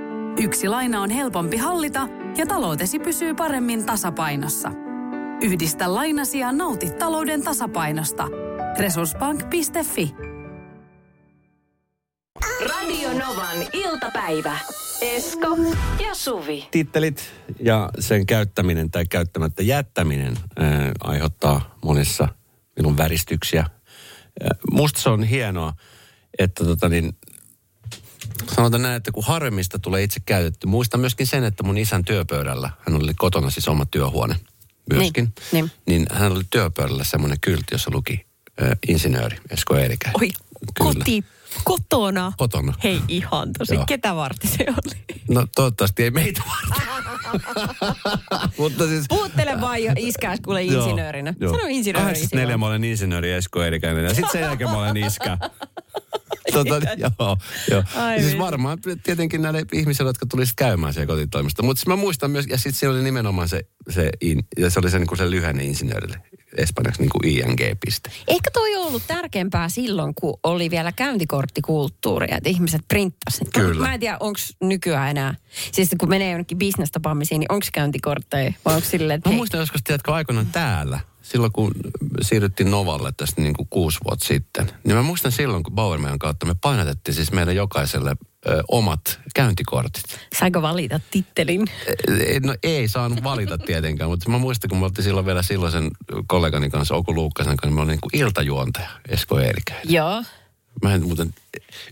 Yksi 0.39 0.67
laina 0.67 1.01
on 1.01 1.09
helpompi 1.09 1.57
hallita 1.57 2.07
ja 2.37 2.45
taloutesi 2.45 2.99
pysyy 2.99 3.33
paremmin 3.33 3.85
tasapainossa. 3.85 4.71
Yhdistä 5.41 5.93
lainasi 5.93 6.39
ja 6.39 6.51
nauti 6.51 6.89
talouden 6.89 7.43
tasapainosta. 7.43 8.27
Resurssbank.fi 8.79 10.15
Radio 12.69 13.09
Novan 13.09 13.57
iltapäivä. 13.73 14.57
Esko 15.01 15.57
ja 16.07 16.15
Suvi. 16.15 16.67
Tittelit 16.71 17.31
ja 17.59 17.89
sen 17.99 18.25
käyttäminen 18.25 18.91
tai 18.91 19.05
käyttämättä 19.05 19.63
jättäminen 19.63 20.33
ää, 20.57 20.91
aiheuttaa 20.99 21.75
monissa 21.83 22.27
minun 22.75 22.97
väristyksiä. 22.97 23.61
Ää, 23.61 24.49
musta 24.71 25.01
se 25.01 25.09
on 25.09 25.23
hienoa, 25.23 25.73
että 26.39 26.65
tota 26.65 26.89
niin, 26.89 27.17
sanotaan 28.55 28.81
näin, 28.81 28.95
että 28.95 29.11
kun 29.11 29.23
harvemmista 29.25 29.79
tulee 29.79 30.03
itse 30.03 30.19
käytetty. 30.25 30.67
Muistan 30.67 30.99
myöskin 30.99 31.27
sen, 31.27 31.43
että 31.43 31.63
mun 31.63 31.77
isän 31.77 32.05
työpöydällä, 32.05 32.69
hän 32.87 33.01
oli 33.03 33.13
kotona 33.13 33.49
siis 33.49 33.67
oma 33.67 33.85
työhuone 33.85 34.35
myöskin, 34.93 35.33
Niin, 35.51 35.51
niin. 35.51 35.71
niin 35.85 36.05
hän 36.11 36.31
oli 36.31 36.43
työpöydällä 36.49 37.03
semmoinen 37.03 37.37
kyltti, 37.41 37.75
jossa 37.75 37.91
luki 37.93 38.25
ää, 38.61 38.75
insinööri 38.87 39.37
Esko 39.49 39.75
Eerikäinen. 39.77 40.21
Oi, 40.21 40.29
Kyllä. 40.73 40.93
Koti, 40.93 41.23
kotona. 41.63 42.33
Kotona. 42.37 42.73
Hei 42.83 43.01
ihan 43.07 43.49
tosi. 43.57 43.73
Joo. 43.73 43.85
Ketä 43.87 44.15
varten 44.15 44.49
se 44.49 44.65
oli? 44.69 45.21
No 45.29 45.47
toivottavasti 45.55 46.03
ei 46.03 46.11
meitä 46.11 46.41
varten. 46.47 46.91
Mutta 48.57 48.87
siis... 48.87 49.05
Puhuttele 49.09 49.61
vaan 49.61 49.77
iskääs 49.97 50.39
kuule 50.45 50.63
insinöörinä. 50.63 51.33
joo. 51.39 51.51
Sano 51.53 51.63
insinööri. 51.69 52.05
84 52.05 52.57
mä 52.57 52.65
olen 52.65 52.83
insinööri 52.83 53.31
Esko 53.31 53.63
Eerikäinen 53.63 54.03
ja 54.03 54.09
sitten 54.09 54.29
sen 54.31 54.41
jälkeen 54.41 54.69
mä 54.69 54.77
olen 54.77 54.97
iskä. 54.97 55.37
Tota, 56.51 56.75
joo, 56.97 57.37
joo. 57.71 57.83
Ai 57.95 58.21
siis 58.21 58.37
varmaan 58.37 58.77
tietenkin 59.03 59.41
näille 59.41 59.65
ihmisille, 59.73 60.09
jotka 60.09 60.25
tulisivat 60.25 60.55
käymään 60.55 60.93
siellä 60.93 61.07
kotitoimista. 61.07 61.63
Mutta 61.63 61.79
siis 61.79 61.87
mä 61.87 61.95
muistan 61.95 62.31
myös, 62.31 62.47
ja 62.47 62.57
sitten 62.57 62.73
siinä 62.73 62.93
oli 62.93 63.03
nimenomaan 63.03 63.49
se, 63.49 63.61
se, 63.89 64.09
in, 64.21 64.43
ja 64.57 64.69
se 64.69 64.79
oli 64.79 64.91
se, 64.91 64.99
niin 64.99 65.17
se 65.17 65.29
lyhenne 65.29 65.63
insinöörille. 65.63 66.17
Espanjaksi 66.57 67.01
niin 67.01 67.09
kuin 67.09 67.27
ING-piste. 67.27 68.09
Ehkä 68.27 68.51
toi 68.53 68.75
on 68.75 68.87
ollut 68.87 69.03
tärkeämpää 69.07 69.69
silloin, 69.69 70.13
kun 70.15 70.39
oli 70.43 70.69
vielä 70.69 70.91
käyntikorttikulttuuria, 70.91 72.37
että 72.37 72.49
ihmiset 72.49 72.81
printtasivat. 72.87 73.53
Kyllä. 73.53 73.87
Mä 73.87 73.93
en 73.93 73.99
tiedä, 73.99 74.17
onko 74.19 74.39
nykyään 74.61 75.09
enää, 75.09 75.35
siis 75.71 75.89
kun 75.97 76.09
menee 76.09 76.31
jonnekin 76.31 76.57
bisnestapaamisiin, 76.57 77.39
niin 77.39 77.51
onko 77.51 77.65
käyntikortteja 77.73 78.53
vai 78.65 78.75
onko 78.75 78.87
silleen, 78.87 79.17
että 79.17 79.29
Mä 79.29 79.31
hei, 79.31 79.37
muistan 79.37 79.59
joskus, 79.59 79.83
tiedätkö, 79.83 80.13
aikoinaan 80.13 80.47
täällä, 80.51 80.99
silloin 81.31 81.51
kun 81.51 81.71
siirryttiin 82.21 82.71
Novalle 82.71 83.11
tästä 83.17 83.41
niin 83.41 83.53
kuin 83.53 83.67
kuusi 83.69 83.99
vuotta 84.05 84.25
sitten, 84.25 84.71
niin 84.83 84.95
mä 84.95 85.01
muistan 85.01 85.31
silloin, 85.31 85.63
kun 85.63 85.73
Bauermean 85.73 86.19
kautta 86.19 86.45
me 86.45 86.55
painatettiin 86.61 87.15
siis 87.15 87.31
meidän 87.31 87.55
jokaiselle 87.55 88.15
ö, 88.47 88.63
omat 88.67 89.19
käyntikortit. 89.35 90.03
saiko 90.39 90.61
valita 90.61 90.99
tittelin? 91.11 91.67
E, 91.87 92.39
No 92.39 92.55
ei 92.63 92.87
saanut 92.87 93.23
valita 93.23 93.57
tietenkään, 93.57 94.09
mutta 94.09 94.29
mä 94.29 94.37
muistan, 94.37 94.69
kun 94.69 94.79
me 94.79 94.85
oltiin 94.85 95.03
silloin 95.03 95.25
vielä 95.25 95.43
silloisen 95.43 95.91
kollegani 96.27 96.69
kanssa, 96.69 96.95
Oku 96.95 97.15
Luukkasen 97.15 97.57
kanssa, 97.57 97.67
niin 97.67 97.75
me 97.75 97.81
olin 97.81 97.91
niin 97.91 98.01
kuin 98.01 98.17
iltajuontaja, 98.21 98.89
Esko 99.09 99.39
Eerikä. 99.39 99.73
Joo. 99.83 100.23
Mä 100.81 100.93
en 100.93 101.03
muuten, 101.03 101.33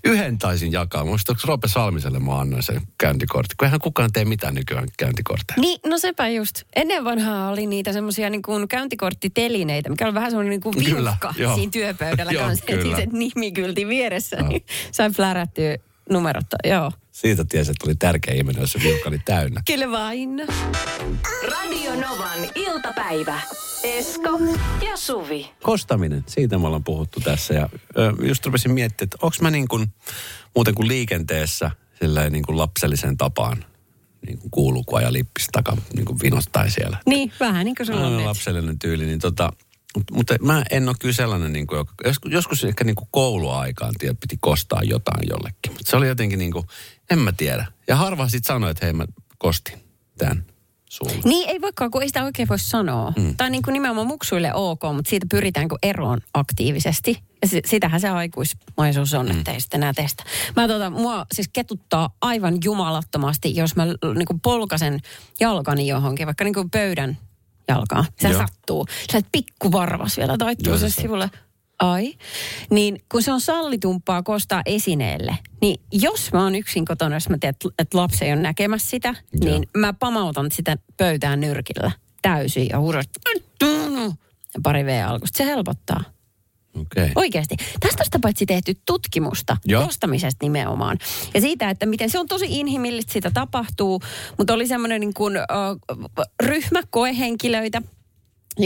yhden 0.03 0.37
taisin 0.37 0.71
jakaa. 0.71 1.05
Muistan, 1.05 1.33
onko 1.35 1.41
Roope 1.47 1.67
Salmiselle 1.67 2.19
mä 2.19 2.39
annoin 2.39 2.63
sen 2.63 2.81
käyntikortti, 2.97 3.55
kun 3.59 3.65
eihän 3.65 3.79
kukaan 3.79 4.11
tee 4.13 4.25
mitään 4.25 4.55
nykyään 4.55 4.87
käyntikortteja. 4.97 5.61
Niin, 5.61 5.79
no 5.85 5.97
sepä 5.97 6.27
just. 6.29 6.61
Ennen 6.75 7.03
vanhaa 7.03 7.49
oli 7.49 7.67
niitä 7.67 7.93
semmoisia 7.93 8.29
niin 8.29 8.41
kuin 8.41 8.67
käyntikorttitelineitä, 8.67 9.89
mikä 9.89 10.05
oli 10.05 10.13
vähän 10.13 10.31
semmoinen 10.31 10.49
niin 10.49 10.61
kuin 10.61 10.85
Kyllä, 10.85 11.09
vilkka 11.09 11.33
joo. 11.37 11.55
siinä 11.55 11.71
työpöydällä 11.71 12.31
Joo, 12.31 12.45
kanssa. 12.45 12.65
kyllä. 12.65 12.91
Ja 12.91 12.97
sitten 12.97 13.19
nimikylti 13.19 13.87
vieressä, 13.87 14.35
Joo. 14.39 14.47
niin 14.49 14.65
sai 14.91 15.11
flärättyä 15.11 15.77
numerot. 16.09 16.45
Joo. 16.63 16.91
Siitä 17.11 17.45
tiesi, 17.45 17.71
että 17.71 17.85
oli 17.85 17.95
tärkeä 17.95 18.33
ihminen, 18.33 18.61
jos 18.61 18.71
se 18.71 18.79
vilkka 18.83 19.09
oli 19.09 19.19
täynnä. 19.25 19.61
Kyllä 19.67 19.91
vain. 19.91 20.29
Radio 21.51 21.91
Novan 21.95 22.39
iltapäivä. 22.55 23.41
Esko 23.83 24.39
ja 24.89 24.97
Suvi. 24.97 25.51
Kostaminen, 25.63 26.23
siitä 26.27 26.57
me 26.57 26.65
ollaan 26.65 26.83
puhuttu 26.83 27.19
tässä. 27.19 27.53
Ja 27.53 27.69
ö, 27.97 28.13
just 28.27 28.45
rupesin 28.45 28.71
miettimään, 28.71 29.07
että 29.07 29.17
onko 29.21 29.35
mä 29.41 29.51
niin 29.51 29.67
kuin, 29.67 29.93
muuten 30.55 30.75
kuin 30.75 30.87
liikenteessä 30.87 31.71
silleen 31.99 32.31
niin 32.31 32.43
kuin 32.43 32.57
lapsellisen 32.57 33.17
tapaan 33.17 33.65
niin 34.27 34.39
kuin 34.39 34.51
kuuluu, 34.51 34.83
kun 34.83 34.97
ajaa 34.97 35.13
lippis 35.13 35.47
taka 35.51 35.77
niin 35.95 36.05
kuin 36.05 36.19
vinostai 36.23 36.71
siellä. 36.71 36.97
Niin, 37.05 37.31
vähän 37.39 37.65
niin 37.65 37.75
kuin 37.75 37.87
sulla 37.87 38.07
on 38.07 38.25
lapsellinen 38.25 38.79
tyyli, 38.79 39.05
niin 39.05 39.19
tota, 39.19 39.53
mutta, 39.95 40.13
mutta 40.13 40.35
mä 40.41 40.63
en 40.71 40.89
ole 40.89 40.95
kyllä 40.99 41.13
sellainen, 41.13 41.53
niin 41.53 41.67
kuin, 41.67 41.77
joka, 41.77 41.93
joskus, 42.05 42.31
joskus 42.31 42.63
ehkä 42.63 42.83
niin 42.83 42.95
kuin 42.95 43.07
kouluaikaan 43.11 43.93
tiedä, 43.99 44.15
piti 44.21 44.37
kostaa 44.39 44.83
jotain 44.83 45.29
jollekin. 45.29 45.71
Mutta 45.71 45.89
se 45.89 45.95
oli 45.97 46.07
jotenkin 46.07 46.39
niin 46.39 46.51
kuin, 46.51 46.65
en 47.09 47.19
mä 47.19 47.31
tiedä. 47.31 47.65
Ja 47.87 47.95
harva 47.95 48.29
sitten 48.29 48.53
sanoi, 48.53 48.71
että 48.71 48.85
hei 48.85 48.93
mä 48.93 49.05
kostin 49.37 49.79
tämän 50.17 50.45
sulle. 50.89 51.13
Niin, 51.25 51.49
ei 51.49 51.61
voikaan, 51.61 51.91
kun 51.91 52.01
ei 52.01 52.07
sitä 52.07 52.23
oikein 52.23 52.47
voi 52.49 52.59
sanoa. 52.59 53.13
Mm. 53.17 53.35
Tai 53.37 53.49
niin 53.49 53.61
kuin 53.63 53.73
nimenomaan 53.73 54.07
muksuille 54.07 54.53
ok, 54.53 54.81
mutta 54.93 55.09
siitä 55.09 55.25
pyritään 55.31 55.69
kuin 55.69 55.79
eroon 55.83 56.21
aktiivisesti. 56.33 57.23
Ja 57.41 57.47
si- 57.47 57.61
sitähän 57.65 58.01
se 58.01 58.09
aikuismaisuus 58.09 59.13
on, 59.13 59.25
mm. 59.25 59.37
ettei 59.37 59.61
sitten 59.61 59.83
enää 59.83 59.93
testa. 59.93 60.23
Mä 60.55 60.67
tota, 60.67 60.89
mua 60.89 61.25
siis 61.33 61.49
ketuttaa 61.53 62.09
aivan 62.21 62.57
jumalattomasti, 62.63 63.55
jos 63.55 63.75
mä 63.75 63.85
niin 63.85 64.27
kuin 64.27 64.39
polkasen 64.39 64.99
jalkani 65.39 65.87
johonkin, 65.87 66.25
vaikka 66.25 66.43
niin 66.43 66.53
kuin 66.53 66.69
pöydän 66.69 67.17
jalkaan. 67.67 68.05
Se 68.21 68.29
Joo. 68.29 68.41
sattuu. 68.41 68.85
Sä 69.11 69.21
pikkuvarvas 69.31 70.17
vielä 70.17 70.37
taittuu 70.37 70.77
se 70.77 70.89
sivulle. 70.89 71.29
Ai. 71.79 72.13
Niin 72.69 73.01
kun 73.11 73.23
se 73.23 73.31
on 73.33 73.41
sallitumpaa 73.41 74.23
kostaa 74.23 74.61
esineelle, 74.65 75.37
niin 75.61 75.81
jos 75.91 76.33
mä 76.33 76.43
oon 76.43 76.55
yksin 76.55 76.85
kotona, 76.85 77.15
jos 77.15 77.29
mä 77.29 77.37
tiedän, 77.39 77.55
että- 77.79 77.97
lapsi 77.97 78.25
ei 78.25 78.33
ole 78.33 78.41
näkemässä 78.41 78.89
sitä, 78.89 79.15
Joo. 79.41 79.51
niin 79.51 79.69
mä 79.77 79.93
pamautan 79.93 80.51
sitä 80.51 80.77
pöytään 80.97 81.39
nyrkillä 81.39 81.91
täysin 82.21 82.69
ja 82.69 82.79
huudan, 82.79 83.03
ja 84.53 84.59
pari 84.63 84.85
V-alkusta. 84.85 85.37
Se 85.37 85.45
helpottaa. 85.45 86.03
Okay. 86.81 87.09
Oikeasti. 87.15 87.55
Tästä 87.79 88.03
on 88.15 88.21
paitsi 88.21 88.45
tehty 88.45 88.73
tutkimusta 88.85 89.57
Joo. 89.65 89.85
ostamisesta 89.85 90.45
nimenomaan. 90.45 90.97
Ja 91.33 91.41
siitä, 91.41 91.69
että 91.69 91.85
miten 91.85 92.09
se 92.09 92.19
on 92.19 92.27
tosi 92.27 92.45
inhimillistä, 92.49 93.13
sitä 93.13 93.31
tapahtuu. 93.31 94.01
Mutta 94.37 94.53
oli 94.53 94.67
semmoinen 94.67 95.01
niin 95.01 95.13
kuin, 95.13 95.37
äh, 95.37 95.45
ryhmä 96.43 96.81
koehenkilöitä, 96.89 97.81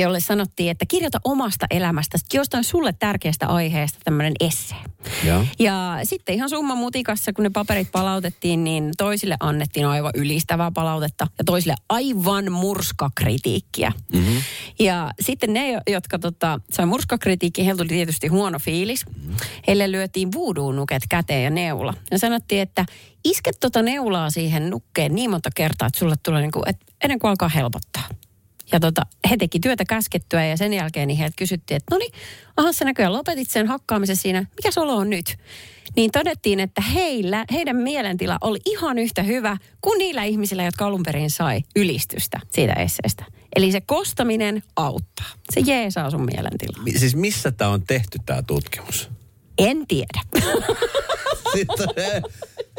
jolle 0.02 0.20
sanottiin, 0.20 0.72
että 0.72 0.86
kirjoita 0.88 1.20
omasta 1.24 1.66
elämästäsi 1.70 2.26
jostain 2.34 2.64
sulle 2.64 2.94
tärkeästä 3.00 3.48
aiheesta 3.48 4.00
tämmöinen 4.04 4.34
esse. 4.40 4.76
Joo. 5.24 5.46
Ja 5.60 6.00
sitten 6.04 6.36
ihan 6.36 6.50
summa 6.50 6.76
mutikassa, 6.76 7.34
kun 7.34 7.44
ne 7.44 7.50
paperit 7.50 7.92
palautettiin, 7.92 8.64
niin 8.64 8.92
toisille 8.98 9.38
annettiin 9.40 9.86
aivan 9.86 10.12
ylistävää 10.16 10.72
palautetta 10.72 11.28
ja 11.38 11.44
toisille 11.44 11.76
aivan 11.90 12.52
murskakritiikkiä. 12.52 13.92
Mm-hmm. 14.14 14.42
Ja 14.80 15.12
sitten 15.20 15.54
ne, 15.54 15.82
jotka 15.88 16.20
tota, 16.20 16.60
sai 16.72 16.86
murskakritiikkiä, 16.86 17.64
heillä 17.64 17.78
tuli 17.78 17.88
tietysti 17.88 18.28
huono 18.28 18.60
fiilis. 18.60 19.06
Heille 19.68 19.92
lyötiin 19.92 20.32
voodoo-nuket 20.34 21.04
käteen 21.10 21.44
ja 21.44 21.50
neula. 21.50 21.94
Ja 22.12 22.20
sanottiin, 22.20 22.62
että 22.62 22.86
iske 23.24 23.52
tota 23.60 23.82
neulaa 23.82 24.30
siihen 24.30 24.70
nukkeen 24.70 25.16
niin 25.16 25.30
monta 25.30 25.50
kertaa, 25.56 25.88
että 25.88 26.00
sulle 26.00 26.16
tulee 26.24 26.42
niinku, 26.42 26.64
että 26.66 26.86
ennen 27.04 27.20
kuin 27.20 27.30
alkaa 27.30 27.50
helpottaa. 27.50 28.04
Ja 28.74 28.80
tota, 28.80 29.02
he 29.30 29.38
teki 29.38 29.60
työtä 29.60 29.86
käskettyä 29.86 30.46
ja 30.46 30.58
sen 30.58 30.74
jälkeen 30.74 31.08
niin 31.08 31.18
heiltä 31.18 31.34
kysyttiin, 31.38 31.76
että 31.76 31.96
no 31.96 32.00
niin, 32.00 32.12
aha 32.58 32.74
sä 32.74 32.86
näköjään 32.86 33.14
lopetit 33.14 33.50
sen 33.50 33.68
hakkaamisen 33.68 34.16
siinä, 34.16 34.40
mikä 34.40 34.82
olo 34.82 34.96
on 34.96 35.10
nyt? 35.10 35.38
Niin 35.96 36.12
todettiin, 36.12 36.60
että 36.60 36.82
heillä, 36.82 37.46
heidän 37.52 37.76
mielentila 37.76 38.38
oli 38.42 38.60
ihan 38.66 38.98
yhtä 39.00 39.24
hyvä 39.24 39.58
kuin 39.82 39.98
niillä 39.98 40.24
ihmisillä, 40.24 40.64
jotka 40.64 40.86
alun 40.86 41.04
perin 41.04 41.32
sai 41.32 41.62
ylistystä 41.76 42.40
siitä 42.52 42.74
esseestä. 42.74 43.26
Eli 43.56 43.72
se 43.72 43.82
kostaminen 43.82 44.64
auttaa. 44.76 45.30
Se 45.52 45.60
jeesaa 45.60 46.10
sun 46.12 46.26
mielentilaa. 46.26 46.84
Mi- 46.84 47.00
Siis 47.00 47.16
missä 47.16 47.52
tämä 47.52 47.72
on 47.72 47.84
tehty 47.84 48.20
tämä 48.26 48.42
tutkimus? 48.42 49.10
En 49.58 49.88
tiedä. 49.88 50.22
Sitten, 51.54 51.88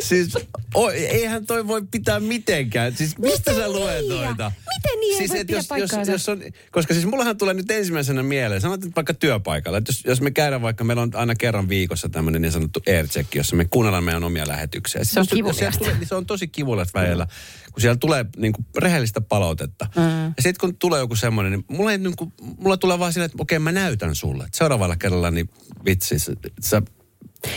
siis 0.00 0.38
o, 0.74 0.90
eihän 0.90 1.46
toi 1.46 1.66
voi 1.66 1.82
pitää 1.90 2.20
mitenkään. 2.20 2.96
Siis 2.96 3.18
mistä 3.18 3.50
Miten 3.50 3.64
sä 3.64 3.72
luet 3.72 4.00
niin? 4.00 4.08
noita? 4.08 4.52
Miten 4.76 5.00
niin 5.00 5.18
siis, 5.18 5.34
et 5.34 5.50
jos, 5.50 5.68
jos, 5.78 6.08
jos 6.08 6.28
on, 6.28 6.42
koska 6.70 6.94
siis 6.94 7.06
mullahan 7.06 7.36
tulee 7.36 7.54
nyt 7.54 7.70
ensimmäisenä 7.70 8.22
mieleen, 8.22 8.60
sanotaan 8.60 8.86
nyt 8.86 8.96
vaikka 8.96 9.14
työpaikalla, 9.14 9.78
että 9.78 9.90
jos, 9.90 10.04
jos 10.04 10.20
me 10.20 10.30
käydään 10.30 10.62
vaikka, 10.62 10.84
meillä 10.84 11.02
on 11.02 11.10
aina 11.14 11.34
kerran 11.34 11.68
viikossa 11.68 12.08
tämmöinen 12.08 12.42
niin 12.42 12.52
sanottu 12.52 12.80
aircheck, 12.86 13.34
jossa 13.34 13.56
me 13.56 13.64
kuunnellaan 13.64 14.04
meidän 14.04 14.24
omia 14.24 14.48
lähetyksiä. 14.48 15.04
Se 15.04 15.20
on 15.20 15.26
kivuliasta. 15.26 15.78
tulee, 15.78 15.94
niin 15.94 16.08
se 16.08 16.14
on 16.14 16.26
tosi 16.26 16.48
kivuliasta 16.48 17.00
välillä, 17.00 17.26
kun 17.72 17.80
siellä 17.80 17.96
tulee 17.96 18.26
niin 18.36 18.52
kuin 18.52 18.66
rehellistä 18.78 19.20
palautetta. 19.20 19.86
Mm. 19.96 20.24
Ja 20.24 20.42
sitten 20.42 20.60
kun 20.60 20.76
tulee 20.76 21.00
joku 21.00 21.16
semmoinen, 21.16 21.52
niin 21.52 21.64
mulla, 21.68 21.92
ei, 21.92 21.98
niin 21.98 22.16
kuin, 22.16 22.32
mulla 22.56 22.76
tulee 22.76 22.98
vaan 22.98 23.12
silleen, 23.12 23.26
että 23.26 23.42
okei 23.42 23.58
mä 23.58 23.72
näytän 23.72 24.14
sulle. 24.14 24.48
Seuraavalla 24.52 24.96
kerralla 24.96 25.30
niin 25.30 25.50
vitsi, 25.84 26.16
sä 26.60 26.82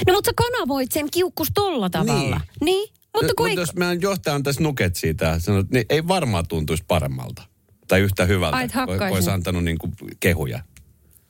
No 0.08 0.14
mutta 0.14 0.30
sä 0.30 0.34
kanavoit 0.36 0.92
sen 0.92 1.08
kiukkus 1.12 1.48
tolla 1.54 1.90
tavalla. 1.90 2.42
Niin. 2.62 2.66
niin. 2.66 2.94
Mutta 3.14 3.34
kun 3.38 3.46
Mut 3.46 3.50
ei... 3.50 3.62
jos 3.62 3.76
meidän 3.76 4.02
johtaja 4.02 4.36
antaisi 4.36 4.64
nuket 4.64 4.96
siitä, 4.96 5.40
sanoo, 5.40 5.64
niin 5.72 5.86
ei 5.90 6.08
varmaan 6.08 6.48
tuntuisi 6.48 6.84
paremmalta. 6.88 7.42
Tai 7.88 8.00
yhtä 8.00 8.26
hyvältä, 8.26 8.58
Ai, 8.58 9.12
olisi 9.12 9.30
antanut 9.30 9.64
niin 9.64 9.78
kuin 9.78 9.94
kehuja. 10.20 10.60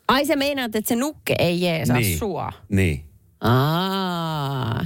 Ai 0.08 0.26
sä 0.26 0.36
meinaat, 0.36 0.76
että 0.76 0.90
se 0.90 0.96
nukke 0.96 1.36
ei 1.40 1.62
jeesaa 1.62 1.98
niin. 1.98 2.18
sua. 2.18 2.52
Niin. 2.70 3.04
Aa. 3.42 4.86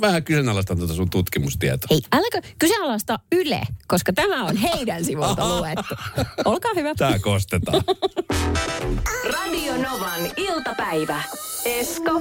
Vähän 0.00 0.24
kyseenalaistan 0.24 0.78
tuota 0.78 0.94
sun 0.94 1.10
tutkimustietoa. 1.10 1.86
Hei, 1.90 2.00
äläkö 2.12 2.40
kyseenalaista 2.58 3.18
Yle, 3.32 3.60
koska 3.88 4.12
tämä 4.12 4.44
on 4.44 4.56
heidän 4.56 5.04
sivulta 5.04 5.48
luettu. 5.58 5.94
Olkaa 6.44 6.70
hyvä. 6.74 6.94
Tää 6.94 7.18
kostetaan. 7.18 7.82
Radio 9.32 9.76
Novan 9.76 10.20
iltapäivä. 10.36 11.22
Esko 11.64 12.20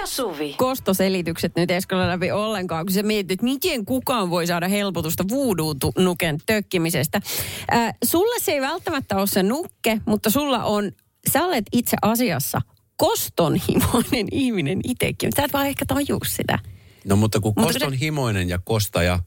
ja 0.00 0.06
Suvi. 0.06 0.54
Kostoselitykset 0.58 1.52
nyt 1.56 1.70
Eskola 1.70 2.08
läpi 2.08 2.30
ollenkaan, 2.30 2.86
kun 2.86 2.92
sä 2.92 3.02
mietit, 3.02 3.30
että 3.30 3.44
miten 3.44 3.84
kukaan 3.84 4.30
voi 4.30 4.46
saada 4.46 4.68
helpotusta 4.68 5.24
voodoo-nuken 5.30 6.38
tökkimisestä. 6.46 7.20
Äh, 7.74 7.94
sulle 8.04 8.40
se 8.40 8.52
ei 8.52 8.60
välttämättä 8.60 9.16
ole 9.16 9.26
se 9.26 9.42
nukke, 9.42 10.00
mutta 10.06 10.30
sulla 10.30 10.64
on, 10.64 10.92
sä 11.32 11.44
olet 11.44 11.64
itse 11.72 11.96
asiassa 12.02 12.60
kostonhimoinen 12.96 14.26
ihminen 14.42 14.80
itsekin. 14.84 15.30
Sä 15.36 15.44
et 15.44 15.52
vaan 15.52 15.66
ehkä 15.66 15.84
tajua 15.86 16.18
sitä. 16.26 16.58
No 17.04 17.16
mutta 17.16 17.40
kun 17.40 17.52
Mutta 17.56 17.62
koston 17.72 17.92
se- 17.92 18.00
himoinen 18.00 18.48
ja 18.48 18.58
kostaja 18.64 19.18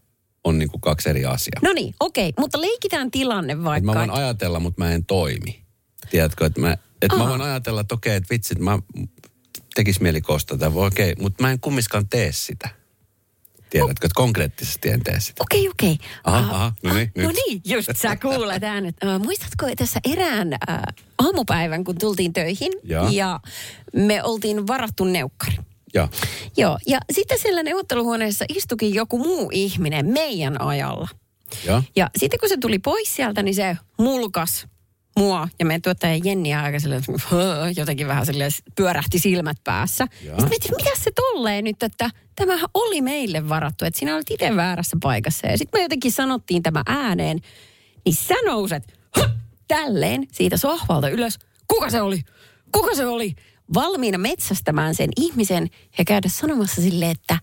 on 0.44 0.60
niin 0.60 0.70
kuin 0.70 0.82
kaksi 0.82 1.10
eri 1.10 1.26
asiaa. 1.26 1.60
No 1.62 1.74
niin, 1.74 1.94
okei, 2.00 2.34
mutta 2.40 2.62
leikitään 2.62 3.12
tilanne 3.12 3.54
Et 3.54 3.64
vaikka. 3.64 3.94
mä 3.94 4.00
voin 4.00 4.12
ajatella, 4.12 4.60
mutta 4.60 4.84
mä 4.84 4.92
en 4.92 5.06
toimi. 5.06 5.66
Tiedätkö, 6.10 6.46
että 6.46 6.62
mä, 6.62 6.78
että 7.02 7.18
mä 7.18 7.28
voin 7.30 7.42
ajatella, 7.42 7.82
että 7.82 7.96
okei, 7.96 8.16
että 8.16 8.30
vitsit, 8.30 8.60
mä 8.60 8.80
tekisi 9.76 10.02
mieli 10.02 10.22
kostata. 10.22 10.72
Okei, 10.76 11.12
okay, 11.12 11.24
mutta 11.24 11.44
mä 11.44 11.52
en 11.52 11.60
kummiskaan 11.60 12.10
tee 12.10 12.32
sitä. 12.32 12.70
Tiedätkö, 13.70 14.06
että 14.06 14.16
konkreettisesti 14.16 14.90
en 14.90 15.04
tee 15.04 15.20
sitä. 15.20 15.44
Okei, 15.44 15.70
okei. 15.70 15.98
Aha, 16.24 16.38
Ah, 16.38 16.54
aha, 16.56 16.74
no 16.84 16.94
niin, 16.94 17.12
no 17.18 17.32
niin, 17.32 17.62
just 17.66 17.90
sä 17.96 18.16
kuulet 18.16 18.64
äänet. 18.64 18.96
Uh, 19.04 19.24
muistatko 19.26 19.66
tässä 19.78 20.00
erään 20.12 20.48
uh, 20.48 21.04
aamupäivän, 21.18 21.84
kun 21.84 21.98
tultiin 21.98 22.34
töihin 22.34 22.72
Joo. 22.84 23.10
ja 23.10 23.40
me 23.96 24.24
oltiin 24.24 24.68
varattu 24.68 25.04
neukkari. 25.04 25.58
Joo. 25.96 26.08
Joo, 26.58 26.78
ja 26.88 27.00
sitten 27.12 27.40
siellä 27.40 27.64
neuvotteluhuoneessa 27.64 28.46
istukin 28.50 28.94
joku 28.94 29.18
muu 29.18 29.50
ihminen 29.54 30.06
meidän 30.06 30.62
ajalla. 30.62 31.08
Joo. 31.66 31.84
Ja 31.96 32.10
sitten 32.18 32.40
kun 32.40 32.50
se 32.50 32.58
tuli 32.58 32.80
pois 32.80 33.16
sieltä, 33.16 33.44
niin 33.44 33.56
se 33.56 33.78
mulkas 33.98 34.68
mua 35.20 35.48
ja 35.60 35.66
meidän 35.66 35.82
tuottaja 35.82 36.20
Jenniä 36.24 36.62
aika 36.62 36.78
jotenkin 37.76 38.08
vähän 38.08 38.26
silleen 38.26 38.52
pyörähti 38.76 39.20
silmät 39.20 39.58
päässä. 39.64 40.08
Joo. 40.22 40.40
Sitten 40.40 40.50
mietin, 40.50 40.72
mitä 40.78 40.90
se 41.04 41.12
tolleen 41.12 41.64
nyt, 41.64 41.84
että 41.84 42.10
tämähän 42.36 42.70
oli 42.74 43.02
meille 43.02 43.50
varattu, 43.50 43.86
että 43.86 44.00
sinä 44.00 44.16
olet 44.16 44.32
itse 44.32 44.56
väärässä 44.56 44.98
paikassa. 45.04 45.48
Ja 45.48 45.58
sitten 45.58 45.80
me 45.80 45.84
jotenkin 45.84 46.12
sanottiin 46.12 46.64
tämä 46.64 46.84
ääneen, 46.88 47.40
niin 48.06 48.16
sä 48.16 48.36
nouset 48.46 49.00
tälleen 49.68 50.28
siitä 50.32 50.58
sohvalta 50.58 51.10
ylös. 51.10 51.40
Kuka 51.68 51.90
se 51.90 52.02
oli? 52.02 52.22
Kuka 52.72 52.96
se 52.96 53.06
oli? 53.06 53.36
Valmiina 53.74 54.18
metsästämään 54.18 54.96
sen 54.96 55.10
ihmisen 55.18 55.70
ja 55.98 56.06
käydä 56.06 56.30
sanomassa 56.30 56.82
sille, 56.82 57.10
että 57.10 57.40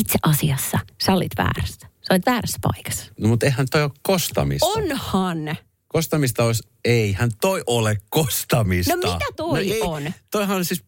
itse 0.00 0.18
asiassa 0.22 0.78
sä 1.04 1.12
olit 1.12 1.32
väärässä. 1.38 1.86
Sä 1.86 2.14
olit 2.14 2.26
väärässä 2.26 2.58
paikassa. 2.62 3.12
No 3.20 3.28
mutta 3.28 3.46
eihän 3.46 3.66
toi 3.70 3.82
ole 3.82 3.90
kostamista. 4.02 4.66
Onhan. 4.66 5.56
Kostamista 5.88 6.44
olisi, 6.44 6.62
eihän 6.84 7.30
toi 7.40 7.62
ole 7.66 7.98
kostamista. 8.10 8.96
No 8.96 9.12
mitä 9.12 9.24
toi 9.36 9.72
ei, 9.72 9.80
on? 9.82 10.12
Toihan 10.30 10.56
on 10.56 10.64
siis, 10.64 10.84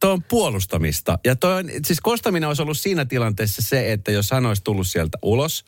toi 0.00 0.12
on 0.12 0.22
puolustamista. 0.22 1.18
Ja 1.24 1.36
toi 1.36 1.58
on, 1.58 1.70
siis 1.86 2.00
kostaminen 2.00 2.48
olisi 2.48 2.62
ollut 2.62 2.78
siinä 2.78 3.04
tilanteessa 3.04 3.62
se, 3.62 3.92
että 3.92 4.12
jos 4.12 4.30
hän 4.30 4.46
olisi 4.46 4.62
tullut 4.64 4.86
sieltä 4.86 5.18
ulos 5.22 5.64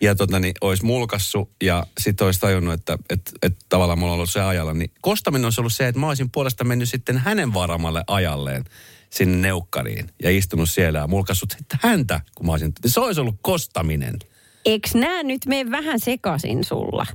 ja 0.00 0.14
tota, 0.14 0.40
niin, 0.40 0.54
olisi 0.60 0.84
mulkassu 0.84 1.50
ja 1.62 1.86
sitten 2.00 2.24
olisi 2.24 2.40
tajunnut, 2.40 2.74
että 2.74 2.98
että 3.10 3.30
että 3.42 3.64
tavallaan 3.68 3.98
mulla 3.98 4.12
on 4.12 4.16
ollut 4.16 4.30
se 4.30 4.40
ajalla, 4.40 4.74
niin 4.74 4.90
kostaminen 5.00 5.44
olisi 5.44 5.60
ollut 5.60 5.72
se, 5.72 5.88
että 5.88 6.00
mä 6.00 6.08
olisin 6.08 6.30
puolesta 6.30 6.64
mennyt 6.64 6.88
sitten 6.88 7.18
hänen 7.18 7.54
varamalle 7.54 8.04
ajalleen 8.06 8.64
sinne 9.10 9.36
neukkariin 9.36 10.10
ja 10.22 10.30
istunut 10.30 10.70
siellä 10.70 10.98
ja 10.98 11.06
mulkassut 11.06 11.54
häntä, 11.80 12.20
kun 12.34 12.46
mä 12.46 12.52
olisin, 12.52 12.72
se 12.86 13.00
olisi 13.00 13.20
ollut 13.20 13.36
kostaminen. 13.42 14.18
Eiks 14.64 14.94
nää 14.94 15.22
nyt 15.22 15.46
mene 15.46 15.70
vähän 15.70 16.00
sekaisin 16.00 16.64
sulla? 16.64 17.06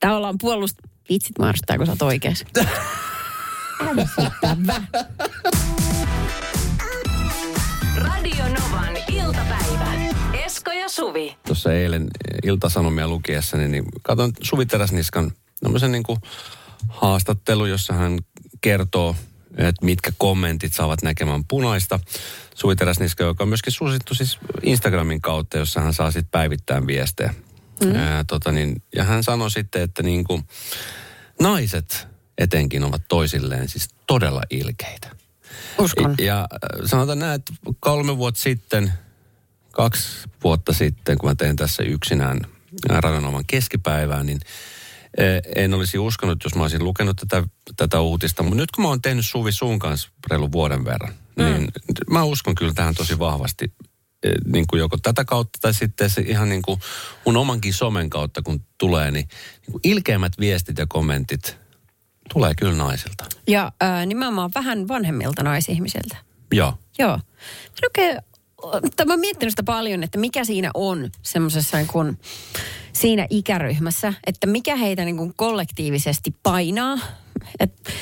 Tää 0.00 0.16
ollaan 0.16 0.38
puolust... 0.40 0.76
Vitsit 1.08 1.38
Marsta, 1.38 1.76
kun 1.76 1.86
sä 1.86 1.92
oot 1.92 2.02
oikees. 2.02 2.44
Radio 7.96 8.44
Novan 8.48 8.96
iltapäivä. 9.08 9.91
Esko 10.62 10.72
ja 10.72 10.88
Suvi. 10.88 11.36
tuossa 11.46 11.72
eilen 11.72 12.08
iltasanomia 12.42 13.08
lukiessani, 13.08 13.68
niin 13.68 13.84
katson 14.02 14.32
Suvi 14.42 14.66
Teräsniskan 14.66 15.32
tämmöisen 15.62 15.92
niin 15.92 16.02
kuin 16.02 16.18
haastattelu, 16.88 17.66
jossa 17.66 17.92
hän 17.92 18.18
kertoo, 18.60 19.16
että 19.56 19.84
mitkä 19.84 20.12
kommentit 20.18 20.74
saavat 20.74 21.02
näkemään 21.02 21.44
punaista. 21.44 22.00
Suvi 22.54 22.76
Teräsniska, 22.76 23.24
joka 23.24 23.44
on 23.44 23.48
myöskin 23.48 23.72
suosittu 23.72 24.14
siis 24.14 24.38
Instagramin 24.62 25.20
kautta, 25.20 25.58
jossa 25.58 25.80
hän 25.80 25.94
saa 25.94 26.10
sitten 26.10 26.30
päivittäin 26.30 26.86
viestejä. 26.86 27.34
Mm. 27.84 27.94
Ää, 27.94 28.24
tota 28.24 28.52
niin, 28.52 28.82
ja 28.96 29.04
hän 29.04 29.24
sanoi 29.24 29.50
sitten, 29.50 29.82
että 29.82 30.02
niin 30.02 30.24
kuin, 30.24 30.42
naiset 31.40 32.08
etenkin 32.38 32.84
ovat 32.84 33.02
toisilleen 33.08 33.68
siis 33.68 33.88
todella 34.06 34.42
ilkeitä. 34.50 35.10
Uskon. 35.78 36.14
Ja 36.18 36.48
sanotaan 36.86 37.18
näin, 37.18 37.34
että 37.34 37.52
kolme 37.80 38.16
vuotta 38.16 38.40
sitten, 38.40 38.92
kaksi 39.72 40.28
vuotta 40.44 40.72
sitten, 40.72 41.18
kun 41.18 41.28
mä 41.30 41.34
tein 41.34 41.56
tässä 41.56 41.82
yksinään 41.82 42.40
Radionovan 42.88 43.44
keskipäivää, 43.46 44.22
niin 44.22 44.40
eh, 45.18 45.42
en 45.56 45.74
olisi 45.74 45.98
uskonut, 45.98 46.44
jos 46.44 46.54
mä 46.54 46.62
olisin 46.62 46.84
lukenut 46.84 47.16
tätä, 47.16 47.48
tätä 47.76 48.00
uutista. 48.00 48.42
Mutta 48.42 48.56
nyt 48.56 48.70
kun 48.70 48.84
mä 48.84 48.88
oon 48.88 49.02
tehnyt 49.02 49.26
Suvi 49.26 49.52
sun 49.52 49.78
kanssa 49.78 50.08
reilun 50.30 50.52
vuoden 50.52 50.84
verran, 50.84 51.12
mm. 51.36 51.44
niin 51.44 51.68
mä 52.10 52.22
uskon 52.22 52.54
kyllä 52.54 52.72
tähän 52.74 52.94
tosi 52.94 53.18
vahvasti. 53.18 53.72
eh, 54.22 54.32
Niin 54.46 54.66
kuin 54.66 54.80
joko 54.80 54.96
tätä 54.96 55.24
kautta 55.24 55.58
tai 55.62 55.74
sitten 55.74 56.10
se 56.10 56.22
ihan 56.22 56.48
niin 56.48 56.62
kuin 56.62 56.80
mun 57.26 57.36
omankin 57.36 57.74
somen 57.74 58.10
kautta, 58.10 58.42
kun 58.42 58.64
tulee, 58.78 59.10
niin, 59.10 59.28
niin 59.66 59.72
kuin 59.72 59.80
ilkeimmät 59.84 60.32
viestit 60.40 60.78
ja 60.78 60.86
kommentit 60.88 61.58
tulee 62.32 62.54
kyllä 62.54 62.76
naisilta. 62.76 63.24
Ja 63.48 63.72
äh, 63.82 64.06
nimenomaan 64.06 64.50
vähän 64.54 64.88
vanhemmilta 64.88 65.42
naisihmisiltä. 65.42 66.16
Joo. 66.52 66.78
Joo. 66.98 67.16
Mä 67.16 67.20
oikein, 67.82 68.18
tai 68.96 69.06
mä 69.06 69.12
oon 69.12 69.20
miettinyt 69.20 69.52
sitä 69.52 69.62
paljon, 69.62 70.02
että 70.02 70.18
mikä 70.18 70.44
siinä 70.44 70.70
on 70.74 71.10
semmoisessa 71.22 71.76
niin 71.76 71.86
kuin, 71.86 72.18
siinä 72.92 73.26
ikäryhmässä, 73.30 74.14
että 74.26 74.46
mikä 74.46 74.76
heitä 74.76 75.04
niin 75.04 75.16
kuin 75.16 75.32
kollektiivisesti 75.36 76.34
painaa, 76.42 76.98
että 77.60 77.92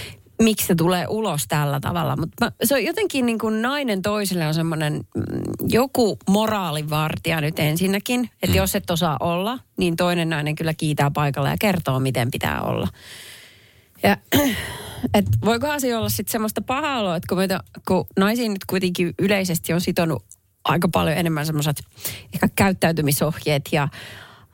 miksi 0.43 0.67
se 0.67 0.75
tulee 0.75 1.07
ulos 1.09 1.45
tällä 1.49 1.81
tavalla. 1.81 2.17
Mutta 2.17 2.53
se 2.65 2.75
on 2.75 2.85
jotenkin 2.85 3.27
niin 3.27 3.39
kuin 3.39 3.63
nainen 3.63 4.03
toiselle 4.03 4.47
on 4.47 4.55
semmoinen 4.55 4.93
mm, 4.95 5.23
joku 5.69 6.19
moraalivartija 6.29 7.41
nyt 7.41 7.59
ensinnäkin, 7.59 8.31
että 8.43 8.57
jos 8.57 8.75
et 8.75 8.91
osaa 8.91 9.17
olla, 9.21 9.59
niin 9.77 9.97
toinen 9.97 10.31
nainen 10.31 10.55
kyllä 10.55 10.75
kiitää 10.75 11.11
paikalla 11.11 11.49
ja 11.49 11.57
kertoo, 11.61 12.01
miten 12.01 12.31
pitää 12.31 12.63
olla. 12.63 12.89
Ja 14.03 14.17
et 15.15 15.27
voiko 15.45 15.71
asia 15.71 15.99
olla 15.99 16.09
sitten 16.09 16.33
semmoista 16.33 16.63
pahaa 16.63 17.01
oloa, 17.01 17.17
että 17.17 17.27
kun, 17.29 17.39
meitä, 17.39 17.61
kun 17.89 18.07
naisiin 18.19 18.53
nyt 18.53 18.65
kuitenkin 18.65 19.15
yleisesti 19.19 19.73
on 19.73 19.81
sitonut 19.81 20.25
aika 20.65 20.89
paljon 20.89 21.17
enemmän 21.17 21.47
semmoiset 21.47 21.83
ehkä 22.35 22.49
käyttäytymisohjeet 22.57 23.69
ja 23.73 23.89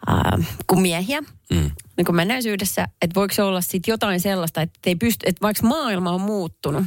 äh, 0.09 0.47
kuin 0.67 0.81
miehiä, 0.81 1.21
mm. 1.21 1.71
niin 1.97 2.05
kuin 2.05 2.17
menneisyydessä, 2.17 2.89
että 3.03 3.15
voiko 3.15 3.35
se 3.35 3.43
olla 3.43 3.61
sitten 3.61 3.93
jotain 3.93 4.21
sellaista, 4.21 4.63
että, 4.63 4.81
ei 4.87 4.97
pysty, 4.97 5.27
että 5.29 5.43
vaikka 5.43 5.67
maailma 5.67 6.11
on 6.11 6.21
muuttunut, 6.21 6.85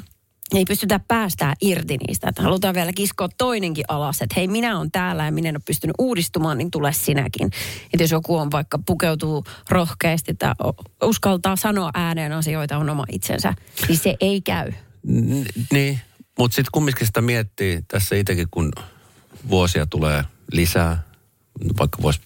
ei 0.55 0.65
pystytä 0.65 0.99
päästään 1.07 1.55
irti 1.61 1.97
niistä. 1.97 2.29
Että 2.29 2.41
halutaan 2.41 2.75
vielä 2.75 2.93
kiskoa 2.93 3.29
toinenkin 3.37 3.85
alas, 3.87 4.21
että 4.21 4.33
hei 4.37 4.47
minä 4.47 4.79
on 4.79 4.91
täällä 4.91 5.25
ja 5.25 5.31
minä 5.31 5.49
en 5.49 5.55
ole 5.55 5.61
pystynyt 5.65 5.95
uudistumaan, 5.99 6.57
niin 6.57 6.71
tule 6.71 6.93
sinäkin. 6.93 7.47
Että 7.93 8.03
jos 8.03 8.11
joku 8.11 8.37
on 8.37 8.51
vaikka 8.51 8.79
pukeutuu 8.85 9.43
rohkeasti 9.69 10.33
tai 10.33 10.53
uskaltaa 11.03 11.55
sanoa 11.55 11.91
ääneen 11.93 12.31
asioita 12.31 12.77
on 12.77 12.89
oma 12.89 13.05
itsensä, 13.11 13.53
niin 13.87 13.97
se 13.97 14.15
ei 14.21 14.41
käy. 14.41 14.71
N- 15.07 15.45
niin, 15.71 15.99
mutta 16.39 16.55
sitten 16.55 16.69
kumminkin 16.71 17.07
sitä 17.07 17.21
miettii 17.21 17.79
tässä 17.87 18.15
itsekin, 18.15 18.47
kun 18.51 18.71
vuosia 19.49 19.85
tulee 19.85 20.23
lisää, 20.51 21.03
vaikka 21.79 22.01
voisi 22.01 22.21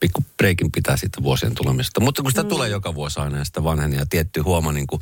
pikku 0.00 0.24
breikin 0.36 0.72
pitää 0.72 0.96
siitä 0.96 1.22
vuosien 1.22 1.54
tulemisesta. 1.54 2.00
Mutta 2.00 2.22
kun 2.22 2.30
sitä 2.30 2.42
mm. 2.42 2.48
tulee 2.48 2.68
joka 2.68 2.94
vuosi 2.94 3.20
aina 3.20 3.38
ja 3.38 3.44
sitä 3.44 3.64
vanhenee 3.64 3.98
ja 3.98 4.06
tietty 4.06 4.40
huoma 4.40 4.72
niin 4.72 4.86
kuin, 4.86 5.00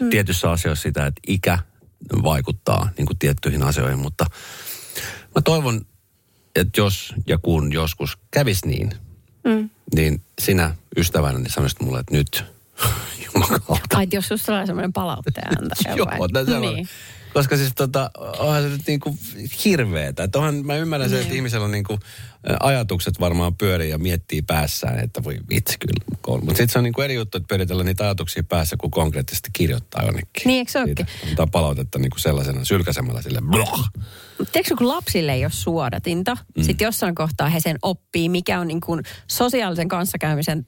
mm. 0.00 0.10
tietyissä 0.10 0.50
asioissa 0.50 0.82
sitä, 0.82 1.06
että 1.06 1.20
ikä 1.26 1.58
vaikuttaa 2.22 2.90
niin 2.98 3.06
kuin 3.06 3.18
tiettyihin 3.18 3.62
asioihin. 3.62 3.98
Mutta 3.98 4.26
mä 5.34 5.42
toivon, 5.44 5.80
että 6.56 6.80
jos 6.80 7.14
ja 7.26 7.38
kun 7.38 7.72
joskus 7.72 8.18
kävisi 8.30 8.66
niin, 8.66 8.92
mm. 9.44 9.70
niin 9.94 10.22
sinä 10.38 10.74
ystävänä 10.96 11.38
niin 11.38 11.50
sanoisit 11.50 11.80
mulle, 11.80 12.00
että 12.00 12.14
nyt 12.14 12.44
jumakauta. 13.34 13.98
Ai, 13.98 14.06
jos 14.12 14.28
susta 14.28 14.46
tulee 14.46 14.66
semmoinen 14.66 14.92
palautteen 14.92 15.48
antaja 15.62 15.96
Joo, 15.96 16.06
vai? 16.06 16.44
sellainen. 16.44 16.74
Niin. 16.74 16.88
Koska 17.38 17.56
siis 17.56 17.72
tota, 17.74 18.10
onhan 18.38 18.62
se 18.62 18.68
nyt 18.68 18.86
niinku 18.86 19.18
hirveetä. 19.64 20.22
Että 20.22 20.38
onhan, 20.38 20.66
mä 20.66 20.76
ymmärrän 20.76 21.10
sen, 21.10 21.20
että 21.20 21.34
ihmisellä 21.34 21.64
on 21.64 21.70
niinku 21.70 21.98
ä, 22.50 22.56
ajatukset 22.60 23.20
varmaan 23.20 23.56
pyörii 23.56 23.90
ja 23.90 23.98
miettii 23.98 24.42
päässään, 24.42 24.98
että 24.98 25.24
voi 25.24 25.38
vitsi 25.50 25.76
kyllä. 25.78 26.18
Mutta 26.28 26.48
sitten 26.48 26.68
se 26.68 26.78
on 26.78 26.84
niinku 26.84 27.02
eri 27.02 27.14
juttu, 27.14 27.36
että 27.36 27.48
pyöritellä 27.48 27.84
niitä 27.84 28.04
ajatuksia 28.04 28.42
päässä, 28.42 28.76
kun 28.76 28.90
konkreettisesti 28.90 29.50
kirjoittaa 29.52 30.04
jonnekin. 30.04 30.42
Niin, 30.44 30.58
eikö 30.58 30.72
se 30.72 30.82
Siitä? 30.84 31.06
Antaa 31.28 31.46
palautetta 31.46 31.98
niinku 31.98 32.18
sellaisena 32.18 32.64
sylkäsemällä 32.64 33.22
sille 33.22 33.40
bloh. 33.40 33.88
Tiedätkö, 34.52 34.76
kun 34.78 34.88
lapsille 34.88 35.32
ei 35.32 35.44
ole 35.44 35.52
suodatinta, 35.52 36.36
mm. 36.56 36.62
sitten 36.62 36.84
jossain 36.84 37.14
kohtaa 37.14 37.48
he 37.48 37.60
sen 37.60 37.78
oppii, 37.82 38.28
mikä 38.28 38.60
on 38.60 38.68
niin 38.68 38.80
kuin 38.80 39.02
sosiaalisen 39.26 39.88
kanssakäymisen 39.88 40.66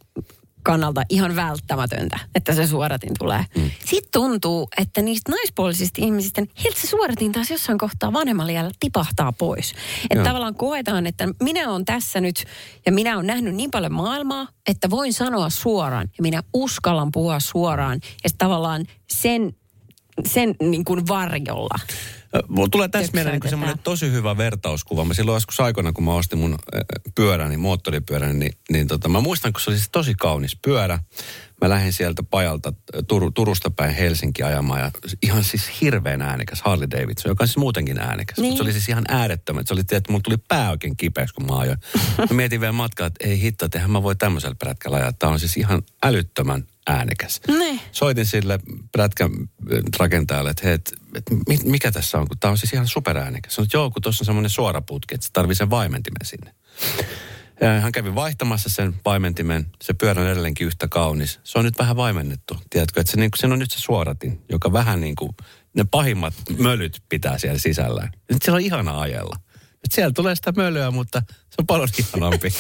kannalta 0.63 1.03
ihan 1.09 1.37
välttämätöntä, 1.37 2.19
että 2.35 2.55
se 2.55 2.67
suodatin 2.67 3.13
tulee. 3.19 3.45
Mm. 3.57 3.71
Sitten 3.85 4.13
tuntuu, 4.13 4.69
että 4.79 5.03
niistä 5.03 5.33
naispuolisista 5.33 6.03
ihmisistä, 6.05 6.41
niin 6.41 6.51
heiltä 6.65 6.81
se 6.81 6.87
suodatin 6.87 7.33
taas 7.33 7.51
jossain 7.51 7.79
kohtaa 7.79 8.13
vanhemmalla 8.13 8.53
iällä 8.53 8.71
tipahtaa 8.81 9.33
pois. 9.33 9.75
Että 10.11 10.25
tavallaan 10.25 10.55
koetaan, 10.55 11.07
että 11.07 11.29
minä 11.43 11.71
olen 11.71 11.85
tässä 11.85 12.21
nyt 12.21 12.45
ja 12.87 12.93
minä 12.93 13.15
olen 13.15 13.27
nähnyt 13.27 13.55
niin 13.55 13.71
paljon 13.71 13.93
maailmaa, 13.93 14.49
että 14.69 14.91
voin 14.91 15.13
sanoa 15.13 15.51
suoraan 15.51 16.09
ja 16.19 16.23
minä 16.23 16.43
uskallan 16.55 17.13
puhua 17.13 17.41
suoraan. 17.41 18.01
Ja 18.25 18.31
tavallaan 18.39 18.87
sen, 19.11 19.57
sen 20.27 20.55
niin 20.61 20.85
kuin 20.85 21.09
varjolla. 21.09 21.79
Mulla 22.49 22.69
tulee 22.69 22.89
tässä 22.89 23.13
mieleen 23.15 23.33
niin 23.33 23.41
Töksäytetään. 23.41 23.51
semmoinen 23.51 23.79
tosi 23.85 24.11
hyvä 24.13 24.37
vertauskuva. 24.37 25.05
Mä 25.05 25.15
silloin 25.15 25.37
joskus 25.37 25.61
aikoina, 25.61 25.93
kun 25.93 26.05
mä 26.05 26.15
ostin 26.15 26.39
mun 26.39 26.59
ö, 26.75 26.81
pyöräni, 27.15 27.57
moottoripyöräni, 27.57 28.39
niin, 28.39 28.53
niin 28.71 28.87
tota, 28.87 29.09
mä 29.09 29.21
muistan, 29.21 29.53
kun 29.53 29.61
se 29.61 29.71
oli 29.71 29.77
siis 29.79 29.89
tosi 29.93 30.15
kaunis 30.15 30.57
pyörä. 30.65 30.99
Mä 31.63 31.69
lähdin 31.69 31.93
sieltä 31.93 32.23
pajalta 32.23 32.73
ö, 32.95 32.99
Tur- 33.01 33.31
Turusta 33.35 33.71
päin 33.71 33.95
Helsinki 33.95 34.43
ajamaan 34.43 34.81
ja 34.81 34.91
ihan 35.23 35.45
siis 35.45 35.81
hirveän 35.81 36.23
äänekäs 36.23 36.63
Harley 36.63 36.91
Davidson, 36.91 37.31
joka 37.31 37.45
on 37.45 37.49
siis 37.49 37.57
muutenkin 37.57 37.99
äänekäs. 37.99 38.37
Niin. 38.39 38.43
Niin. 38.51 38.57
Se 38.57 38.63
oli 38.63 38.73
siis 38.73 38.89
ihan 38.89 39.05
äärettömän. 39.09 39.67
Se 39.67 39.75
oli, 39.75 39.81
että 39.81 40.03
mulla 40.09 40.23
tuli 40.25 40.37
pää 40.49 40.71
oikein 40.71 40.97
kipeäksi, 40.97 41.35
kun 41.35 41.47
mä 41.47 41.59
ajoin. 41.59 41.79
Mä 42.31 42.37
mietin 42.37 42.61
vielä 42.61 42.73
matkaa, 42.73 43.07
että 43.07 43.29
ei 43.29 43.41
hitto, 43.41 43.65
että 43.65 43.89
mä 43.89 44.03
voi 44.03 44.17
tämmöisellä 44.17 44.55
prätkällä 44.55 44.97
ajaa. 44.97 45.13
Tämä 45.13 45.33
on 45.33 45.41
siis 45.41 45.57
ihan 45.57 45.83
älyttömän 46.03 46.65
äänekäs. 46.87 47.41
Ne. 47.49 47.81
Soitin 47.93 48.27
sille 48.27 48.61
prätkän 48.93 49.31
rakentajalle, 49.99 50.51
että 50.51 50.67
hei, 50.67 50.75
et, 50.75 50.93
et, 51.15 51.25
mi- 51.49 51.71
mikä 51.71 51.93
tässä 51.93 52.19
on, 52.19 52.29
kun 52.29 52.39
tämä 52.39 52.51
on 52.51 52.59
siis 52.59 52.73
ihan 52.73 52.89
superäänekäs. 52.89 53.55
Sanoin, 53.55 53.67
että 53.67 53.77
joo, 53.77 53.91
kun 53.91 54.03
tuossa 54.03 54.23
on 54.23 54.27
semmoinen 54.27 54.51
suora 54.51 54.81
putki, 54.81 55.15
että 55.15 55.27
se 55.27 55.33
tarvii 55.33 55.55
sen 55.55 55.71
vaimentimen 55.71 56.27
sinne. 56.27 56.55
Ja 57.61 57.81
hän 57.81 57.93
kävi 57.93 58.15
vaihtamassa 58.15 58.69
sen 58.69 58.95
vaimentimen. 59.05 59.67
Se 59.83 59.95
pyörä 59.95 60.23
on 60.23 60.29
edelleenkin 60.29 60.67
yhtä 60.67 60.89
kaunis. 60.89 61.41
Se 61.45 61.59
on 61.59 61.65
nyt 61.65 61.79
vähän 61.79 61.97
vaimennettu. 61.97 62.57
Tiedätkö, 62.71 63.01
että 63.01 63.11
se, 63.11 63.17
niin 63.17 63.31
kuin, 63.31 63.39
siinä 63.39 63.53
on 63.53 63.59
nyt 63.59 63.71
se 63.71 63.79
suoratin, 63.79 64.41
joka 64.49 64.73
vähän 64.73 65.01
niin 65.01 65.17
kuin, 65.17 65.33
ne 65.75 65.85
pahimmat 65.91 66.35
mölyt 66.59 67.03
pitää 67.09 67.39
siellä 67.39 67.59
sisällä. 67.59 68.09
Nyt 68.33 68.43
siellä 68.43 68.57
on 68.57 68.63
ihana 68.63 69.01
ajella. 69.01 69.37
Siellä 69.89 70.13
tulee 70.13 70.35
sitä 70.35 70.53
mölyä, 70.57 70.91
mutta 70.91 71.23
se 71.29 71.55
on 71.59 71.67
paljon 71.67 71.89
ihanampi. 71.99 72.51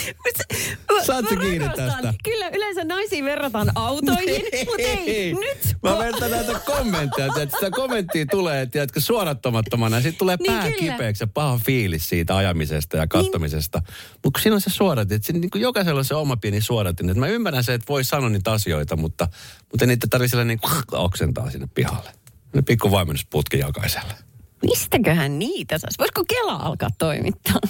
Saat 1.06 1.28
sä 1.28 1.34
Mä 1.34 1.40
kiinni 1.40 1.68
tästä? 1.68 2.14
Kyllä 2.24 2.48
yleensä 2.48 2.84
naisiin 2.84 3.24
verrataan 3.24 3.72
autoihin, 3.74 4.42
mutta 4.66 4.82
ei, 4.82 5.34
nyt. 5.34 5.76
Mä 5.82 5.98
vertaan 5.98 6.30
näitä 6.30 6.60
kommentteja, 6.66 7.26
että 7.26 7.56
sitä 7.56 7.70
kommenttia 7.70 8.26
tulee, 8.26 8.66
tiedätkö, 8.66 9.00
suorattomattomana. 9.00 9.96
Ja 9.96 10.02
sitten 10.02 10.18
tulee 10.18 10.36
Niin 10.40 10.52
pää 10.52 10.62
kyllä. 10.62 10.92
kipeäksi 10.92 11.22
ja 11.22 11.26
paha 11.26 11.60
fiilis 11.66 12.08
siitä 12.08 12.36
ajamisesta 12.36 12.96
ja 12.96 13.06
kattomisesta. 13.06 13.78
Niin. 13.78 13.94
Mutta 14.12 14.30
kun 14.38 14.42
siinä 14.42 14.54
on 14.54 14.60
se 14.60 14.70
suodatin, 14.70 15.16
että 15.16 15.26
siinä, 15.26 15.40
niin 15.40 15.50
kuin 15.50 15.62
jokaisella 15.62 15.98
on 15.98 16.04
se 16.04 16.14
oma 16.14 16.36
pieni 16.36 16.60
suodatin. 16.60 17.10
Että 17.10 17.20
mä 17.20 17.26
ymmärrän 17.26 17.64
se, 17.64 17.74
että 17.74 17.88
voi 17.88 18.04
sanoa 18.04 18.28
niitä 18.28 18.52
asioita, 18.52 18.96
mutta, 18.96 19.28
mutta 19.70 19.86
niitä 19.86 20.06
tarvitse 20.10 20.30
sillä 20.30 20.44
niin 20.44 20.60
oksentaa 20.92 21.50
sinne 21.50 21.68
pihalle. 21.74 22.10
Ne 22.54 22.62
pikku 22.62 22.90
vaimennusputki 22.90 23.58
jokaiselle. 23.58 24.29
Mistäköhän 24.62 25.38
niitä 25.38 25.78
saisi? 25.78 25.98
Voisiko 25.98 26.24
Kela 26.28 26.52
alkaa 26.52 26.88
toimittaa? 26.98 27.60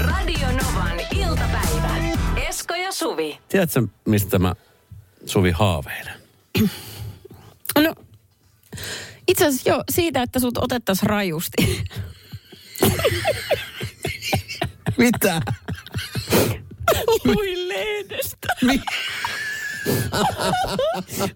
Radio 0.00 0.48
Novan 0.48 1.00
iltapäivä. 1.16 1.96
Esko 2.48 2.74
ja 2.74 2.92
Suvi. 2.92 3.38
Tiedätkö, 3.48 3.82
mistä 4.04 4.38
mä 4.38 4.54
Suvi 5.26 5.50
haaveilen? 5.50 6.14
No, 7.78 7.94
itse 9.28 9.46
asiassa 9.46 9.70
jo 9.70 9.84
siitä, 9.90 10.22
että 10.22 10.40
sut 10.40 10.58
otettaisiin 10.58 11.10
rajusti. 11.10 11.84
Mitä? 14.98 15.40
Luin 17.24 17.68
lehdestä. 17.68 18.48
Mä 21.18 21.26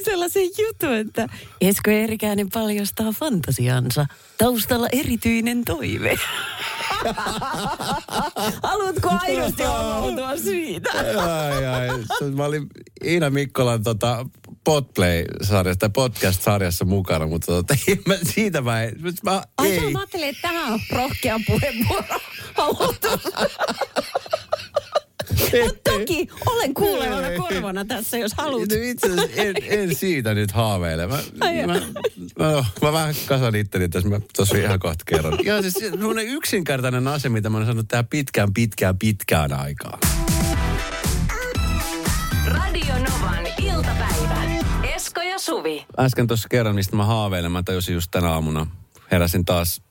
luin 0.00 0.04
sellaisen 0.04 0.50
jutun, 0.58 0.94
että 0.94 1.26
Esko 1.60 1.90
Eerikäinen 1.90 2.50
paljastaa 2.50 3.12
fantasiansa. 3.12 4.06
Taustalla 4.38 4.88
erityinen 4.92 5.64
toive. 5.64 6.18
Haluatko 8.62 9.10
aidosti 9.20 9.64
avautua 9.64 10.36
siitä? 10.36 10.90
ai, 10.92 11.66
ai. 11.66 11.88
Mä 12.34 12.44
olin 12.44 12.66
Iina 13.04 13.30
Mikkolan 13.30 13.82
tota, 13.82 14.26
Podplay-sarjassa 14.64 15.78
tai 15.78 15.90
podcast-sarjassa 15.94 16.84
mukana, 16.84 17.26
mutta 17.26 17.46
tota, 17.46 17.74
mä, 18.08 18.14
siitä 18.22 18.60
mä 18.60 18.82
en... 18.82 18.96
Mä, 19.24 19.42
Ai 19.58 19.70
ei. 19.70 19.76
joo, 19.76 19.90
mä 19.90 19.98
ajattelin, 19.98 20.28
että 20.28 20.42
tähän 20.42 20.72
on 20.72 20.80
rohkea 20.92 21.40
puheenvuoro 21.46 22.20
toki 25.84 26.28
olen 26.46 26.74
kuulevana 26.74 27.28
korvana 27.36 27.84
tässä, 27.84 28.18
jos 28.18 28.32
haluat. 28.36 28.68
No 28.68 28.76
itse 28.82 29.08
en, 29.36 29.54
en 29.68 29.94
siitä 29.94 30.34
nyt 30.34 30.50
haaveile. 30.50 31.06
Mä, 31.06 31.18
Ai 31.40 31.66
mä, 31.66 31.80
mä, 32.38 32.64
mä, 32.82 32.92
vähän 32.92 33.14
kasan 33.26 33.54
itteni 33.54 33.88
tässä, 33.88 34.08
mä 34.08 34.20
tossa 34.36 34.56
ihan 34.56 34.80
kohta 34.80 35.04
kerron. 35.06 35.38
Ja 35.44 35.62
siis 35.62 35.74
semmoinen 35.74 36.26
yksinkertainen 36.26 37.08
asia, 37.08 37.30
mitä 37.30 37.50
mä 37.50 37.56
oon 37.56 37.66
sanonut 37.66 37.88
tää 37.88 38.04
pitkään, 38.04 38.54
pitkään, 38.54 38.98
pitkään 38.98 39.52
aikaa. 39.52 39.98
Radio 42.46 42.94
Novan 42.94 43.46
iltapäivä. 43.62 44.42
Esko 44.94 45.20
ja 45.20 45.38
Suvi. 45.38 45.86
Äsken 45.98 46.26
tuossa 46.26 46.48
kerran, 46.48 46.74
mistä 46.74 46.96
mä 46.96 47.04
haaveilen, 47.04 47.52
mä 47.52 47.62
tajusin 47.62 47.94
just 47.94 48.10
tänä 48.10 48.28
aamuna. 48.30 48.66
Heräsin 49.10 49.44
taas 49.44 49.82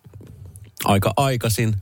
aika 0.86 1.14
aikaisin. 1.18 1.76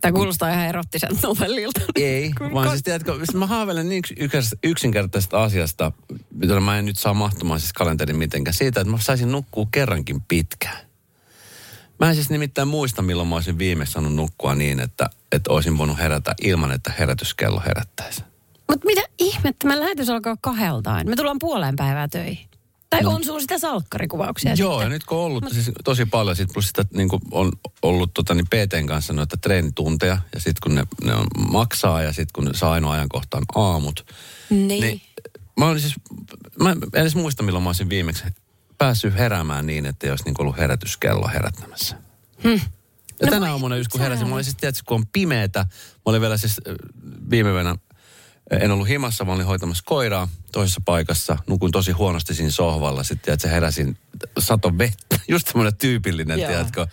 Tämä 0.00 0.12
kuulostaa 0.12 0.52
ihan 0.52 0.66
erottiselta 0.66 1.28
novellilta. 1.28 1.80
Ei, 1.94 2.30
vaan 2.54 2.68
siis 2.70 2.82
tiedätkö, 2.82 3.16
siis 3.16 3.34
mä 3.34 3.46
haaveilen 3.46 3.88
niin 3.88 4.02
yks- 4.20 4.56
yksinkertaisesta 4.64 5.42
asiasta, 5.42 5.92
mitä 6.34 6.60
mä 6.60 6.78
en 6.78 6.86
nyt 6.86 6.98
saa 6.98 7.14
mahtumaan 7.14 7.60
siis 7.60 7.72
kalenterin 7.72 8.16
mitenkään, 8.16 8.54
siitä, 8.54 8.80
että 8.80 8.90
mä 8.90 8.98
saisin 9.00 9.32
nukkua 9.32 9.66
kerrankin 9.70 10.20
pitkään. 10.20 10.88
Mä 12.00 12.08
en 12.08 12.14
siis 12.14 12.30
nimittäin 12.30 12.68
muista, 12.68 13.02
milloin 13.02 13.28
mä 13.28 13.34
olisin 13.34 13.58
viimeksi 13.58 13.92
saanut 13.92 14.14
nukkua 14.14 14.54
niin, 14.54 14.80
että, 14.80 15.10
että 15.32 15.52
olisin 15.52 15.78
voinut 15.78 15.98
herätä 15.98 16.34
ilman, 16.42 16.72
että 16.72 16.92
herätyskello 16.98 17.62
herättäisi. 17.66 18.22
Mutta 18.68 18.86
mitä 18.86 19.02
ihmettä, 19.18 19.66
mä 19.66 19.80
lähetys 19.80 20.10
alkaa 20.10 20.36
kahdeltaan. 20.40 21.08
Me 21.08 21.16
tullaan 21.16 21.38
puoleen 21.40 21.76
päivää 21.76 22.08
töihin. 22.08 22.48
Tai 22.90 23.04
on 23.04 23.24
sulla 23.24 23.40
sitä 23.40 23.58
salkkarikuvauksia 23.58 24.54
Joo, 24.54 24.72
sitten? 24.72 24.86
ja 24.86 24.88
nyt 24.88 25.04
kun 25.04 25.18
on 25.18 25.24
ollut 25.24 25.44
siis 25.52 25.70
tosi 25.84 26.06
paljon, 26.06 26.36
sit 26.36 26.52
plus 26.52 26.66
sitä 26.66 26.84
niin 26.94 27.08
on 27.30 27.52
ollut 27.82 28.10
tota, 28.14 28.34
niin 28.34 28.46
PTn 28.46 28.86
kanssa 28.86 29.12
noita 29.12 29.36
treenitunteja, 29.36 30.18
ja 30.34 30.40
sitten 30.40 30.60
kun 30.62 30.74
ne, 30.74 30.84
ne 31.04 31.14
on, 31.14 31.26
maksaa, 31.50 32.02
ja 32.02 32.12
sitten 32.12 32.44
kun 32.44 32.54
se 32.54 32.66
ainoa 32.66 32.92
ajankohta 32.92 33.36
on 33.36 33.64
aamut, 33.64 34.06
Niin. 34.50 34.68
Niin, 34.68 35.00
mä 35.58 35.66
olin 35.66 35.80
siis, 35.80 35.94
mä 36.62 36.70
en 36.70 36.78
edes 36.94 37.14
muista 37.14 37.42
milloin 37.42 37.62
mä 37.62 37.68
olisin 37.68 37.88
viimeksi 37.88 38.24
päässyt 38.78 39.14
heräämään 39.14 39.66
niin, 39.66 39.86
että 39.86 40.10
olisi 40.10 40.24
niin 40.24 40.34
ollut 40.38 40.56
herätyskello 40.56 41.28
herättämässä. 41.28 41.96
Hmm. 42.42 42.60
Ja 43.20 43.26
No 43.26 43.30
tänä 43.30 43.50
aamuna 43.50 43.76
just 43.76 43.90
kun 43.90 44.00
heräsin, 44.00 44.28
mä 44.28 44.34
olin 44.34 44.44
siis, 44.44 44.56
tiedätkö, 44.56 44.82
kun 44.86 44.94
on 44.94 45.06
pimeetä, 45.12 45.58
mä 45.58 46.02
olin 46.04 46.20
vielä 46.20 46.36
siis 46.36 46.60
äh, 46.68 46.74
viime 47.30 47.50
yönä, 47.50 47.70
äh, 47.70 47.78
en 48.50 48.70
ollut 48.70 48.88
himassa, 48.88 49.24
mä 49.24 49.32
olin 49.32 49.46
hoitamassa 49.46 49.84
koiraa 49.86 50.28
toisessa 50.52 50.80
paikassa, 50.84 51.36
nukuin 51.46 51.72
tosi 51.72 51.92
huonosti 51.92 52.34
siinä 52.34 52.50
sohvalla, 52.50 53.02
sitten 53.02 53.34
että 53.34 53.48
se 53.48 53.54
heräsin, 53.54 53.98
sato 54.38 54.78
vettä, 54.78 55.20
just 55.28 55.48
semmoinen 55.48 55.76
tyypillinen, 55.76 56.38
Joo. 56.38 56.48
tiedätkö, 56.48 56.86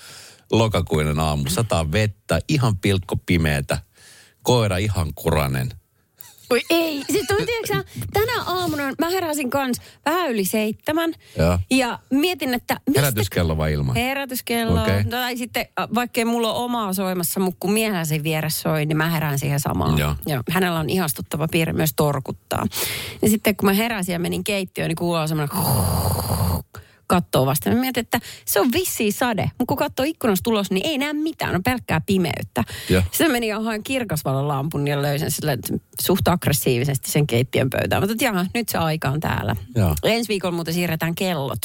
lokakuinen 0.51 1.19
aamu, 1.19 1.49
sataa 1.49 1.91
vettä, 1.91 2.39
ihan 2.47 2.77
pilkko 2.77 3.17
pimeetä, 3.25 3.77
koira 4.43 4.77
ihan 4.77 5.13
kuranen. 5.15 5.69
Oi 6.49 6.61
ei. 6.69 7.03
Sitten 7.11 7.37
on, 7.39 7.45
tiedätkö, 7.45 7.91
tänä 8.13 8.43
aamuna 8.45 8.83
mä 8.99 9.09
heräsin 9.09 9.49
kans 9.49 9.81
vähän 10.05 10.31
yli 10.31 10.45
seitsemän. 10.45 11.13
Joo. 11.37 11.59
Ja 11.71 11.99
mietin, 12.09 12.53
että 12.53 12.79
mistä... 12.87 13.01
Herätyskello 13.01 13.57
vai 13.57 13.73
ilman? 13.73 13.95
Herätyskello. 13.95 14.81
Okay. 14.81 15.03
Tai 15.03 15.37
sitten, 15.37 15.65
vaikkei 15.95 16.25
mulla 16.25 16.53
ole 16.53 16.63
omaa 16.63 16.93
soimassa, 16.93 17.39
mutta 17.39 17.57
kun 17.59 17.71
miehellä 17.71 18.05
siinä 18.05 18.23
vieressä 18.23 18.61
soi, 18.61 18.85
niin 18.85 18.97
mä 18.97 19.09
herään 19.09 19.39
siihen 19.39 19.59
samaan. 19.59 19.97
Joo. 19.97 20.15
Ja 20.25 20.43
hänellä 20.49 20.79
on 20.79 20.89
ihastuttava 20.89 21.47
piirre 21.47 21.73
myös 21.73 21.93
torkuttaa. 21.95 22.65
Ja 23.21 23.29
sitten 23.29 23.55
kun 23.55 23.65
mä 23.69 23.73
heräsin 23.73 24.13
ja 24.13 24.19
menin 24.19 24.43
keittiöön, 24.43 24.87
niin 24.87 24.95
kuuluu 24.95 25.27
semmoinen 25.27 25.57
kattoo 27.07 27.45
vasta. 27.45 27.69
Mä 27.69 27.75
mietin, 27.75 28.01
että 28.01 28.19
se 28.45 28.59
on 28.59 28.71
vissiin 28.73 29.13
sade. 29.13 29.43
Mutta 29.43 29.65
kun 29.67 29.77
katsoo 29.77 30.05
ikkunasta 30.05 30.43
tulos, 30.43 30.71
niin 30.71 30.85
ei 30.85 30.97
näe 30.97 31.13
mitään, 31.13 31.55
on 31.55 31.63
pelkkää 31.63 32.01
pimeyttä. 32.05 32.63
Joo. 32.89 33.01
Sitten 33.11 33.31
menin 33.31 33.49
ja 33.49 33.59
hain 33.59 33.83
kirkasvalolampun 33.83 34.87
ja 34.87 35.01
löysin 35.01 35.31
sille 35.31 35.57
suht 36.01 36.27
aggressiivisesti 36.27 37.11
sen 37.11 37.27
keittiön 37.27 37.69
pöytään. 37.69 38.03
Mutta 38.03 38.25
jaha, 38.25 38.45
nyt 38.53 38.69
se 38.69 38.77
aika 38.77 39.09
on 39.09 39.19
täällä. 39.19 39.55
Joo. 39.75 39.95
Ensi 40.03 40.29
viikolla 40.29 40.55
muuten 40.55 40.73
siirretään 40.73 41.15
kellot. 41.15 41.59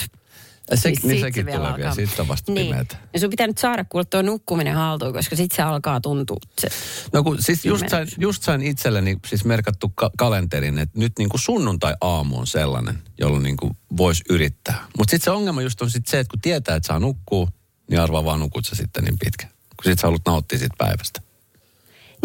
Se, 0.75 0.81
Siis 0.81 1.03
niin 1.03 1.17
sit 1.17 1.21
sekin 1.21 1.45
se 1.45 1.57
tulee 1.57 1.77
vielä, 1.77 1.95
siitä 1.95 2.23
on 2.23 2.29
vasta 2.29 2.53
niin. 2.53 2.67
pimeätä. 2.67 2.97
Ja 3.13 3.21
sun 3.21 3.31
pitää 3.31 3.47
nyt 3.47 3.59
saada 3.59 3.85
kuule 3.85 4.05
tuo 4.05 4.23
nukkuminen 4.23 4.75
haltuun, 4.75 5.13
koska 5.13 5.37
sit 5.37 5.53
se 5.53 5.63
alkaa 5.63 6.01
tuntua. 6.01 6.37
Se, 6.61 6.69
No 7.13 7.23
kun 7.23 7.37
siis 7.43 7.65
just 7.65 7.89
sain, 7.89 8.09
just 8.19 8.43
sain 8.43 8.63
itselleni 8.63 9.17
siis 9.27 9.45
merkattu 9.45 9.93
ka- 9.95 10.11
kalenterin, 10.19 10.79
että 10.79 10.99
nyt 10.99 11.13
niin 11.19 11.29
kuin 11.29 11.41
sunnuntai-aamu 11.41 12.39
on 12.39 12.47
sellainen, 12.47 12.99
jolloin 13.21 13.43
niin 13.43 13.57
kuin 13.57 13.77
voisi 13.97 14.23
yrittää. 14.31 14.87
Mutta 14.99 15.11
sitten 15.11 15.25
se 15.25 15.31
ongelma 15.31 15.63
just 15.63 15.83
on 15.83 15.91
sit 15.91 16.07
se, 16.07 16.19
että 16.21 16.31
kun 16.31 16.41
tietää, 16.41 16.77
että 16.77 16.87
saa 16.87 16.99
nukkuu, 16.99 17.49
niin 17.91 18.01
arvaa 18.01 18.25
vaan 18.25 18.41
nukut 18.41 18.67
sä 18.67 18.77
sitten 18.77 19.05
niin 19.05 19.19
pitkä. 19.19 19.47
Kun 19.47 19.85
sit 19.85 19.99
sä 19.99 20.07
haluat 20.07 20.23
nauttia 20.27 20.59
siitä 20.59 20.75
päivästä. 20.79 21.21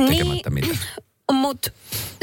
Tekemättä 0.08 0.50
mitään. 0.50 0.78
Mutta 1.32 1.72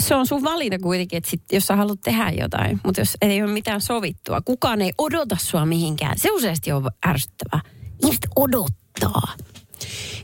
se 0.03 0.15
on 0.15 0.27
sun 0.27 0.45
valinta 0.45 0.79
kuitenkin, 0.79 1.17
että 1.17 1.31
sit, 1.31 1.43
jos 1.53 1.67
sä 1.67 1.77
haluat 1.77 2.01
tehdä 2.01 2.31
jotain, 2.31 2.81
mutta 2.85 3.01
jos 3.01 3.17
ei 3.21 3.43
ole 3.43 3.53
mitään 3.53 3.81
sovittua, 3.81 4.41
kukaan 4.41 4.83
ei 4.83 4.93
odota 4.99 5.37
sua 5.41 5.67
mihinkään. 5.67 6.19
Se 6.19 6.31
useasti 6.31 6.73
on 6.73 6.91
ärsyttävää. 7.07 7.61
Ihmiset 8.03 8.27
odottaa. 8.37 9.35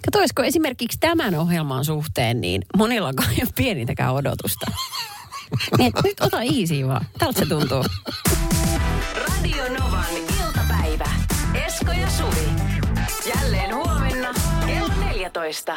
Kato, 0.05 0.19
olisiko 0.19 0.43
esimerkiksi 0.43 0.99
tämän 1.01 1.35
ohjelman 1.35 1.85
suhteen, 1.85 2.41
niin 2.41 2.63
monillakaan 2.77 3.31
ei 3.31 3.39
ole 3.43 3.53
pienintäkään 3.57 4.15
odotusta. 4.15 4.71
Niin, 5.79 5.93
nyt 6.05 6.21
ota 6.21 6.43
easy 6.43 6.87
vaan. 6.87 7.07
Tältä 7.19 7.39
se 7.39 7.47
tuntuu. 7.47 7.85
Radio 9.15 9.65
Novan 9.79 10.17
iltapäivä. 10.17 11.11
Esko 11.67 11.93
ja 11.93 12.11
Suvi. 12.11 12.49
Jälleen 13.35 13.75
huomenna 13.75 14.35
kello 14.67 14.95
14. 15.05 15.77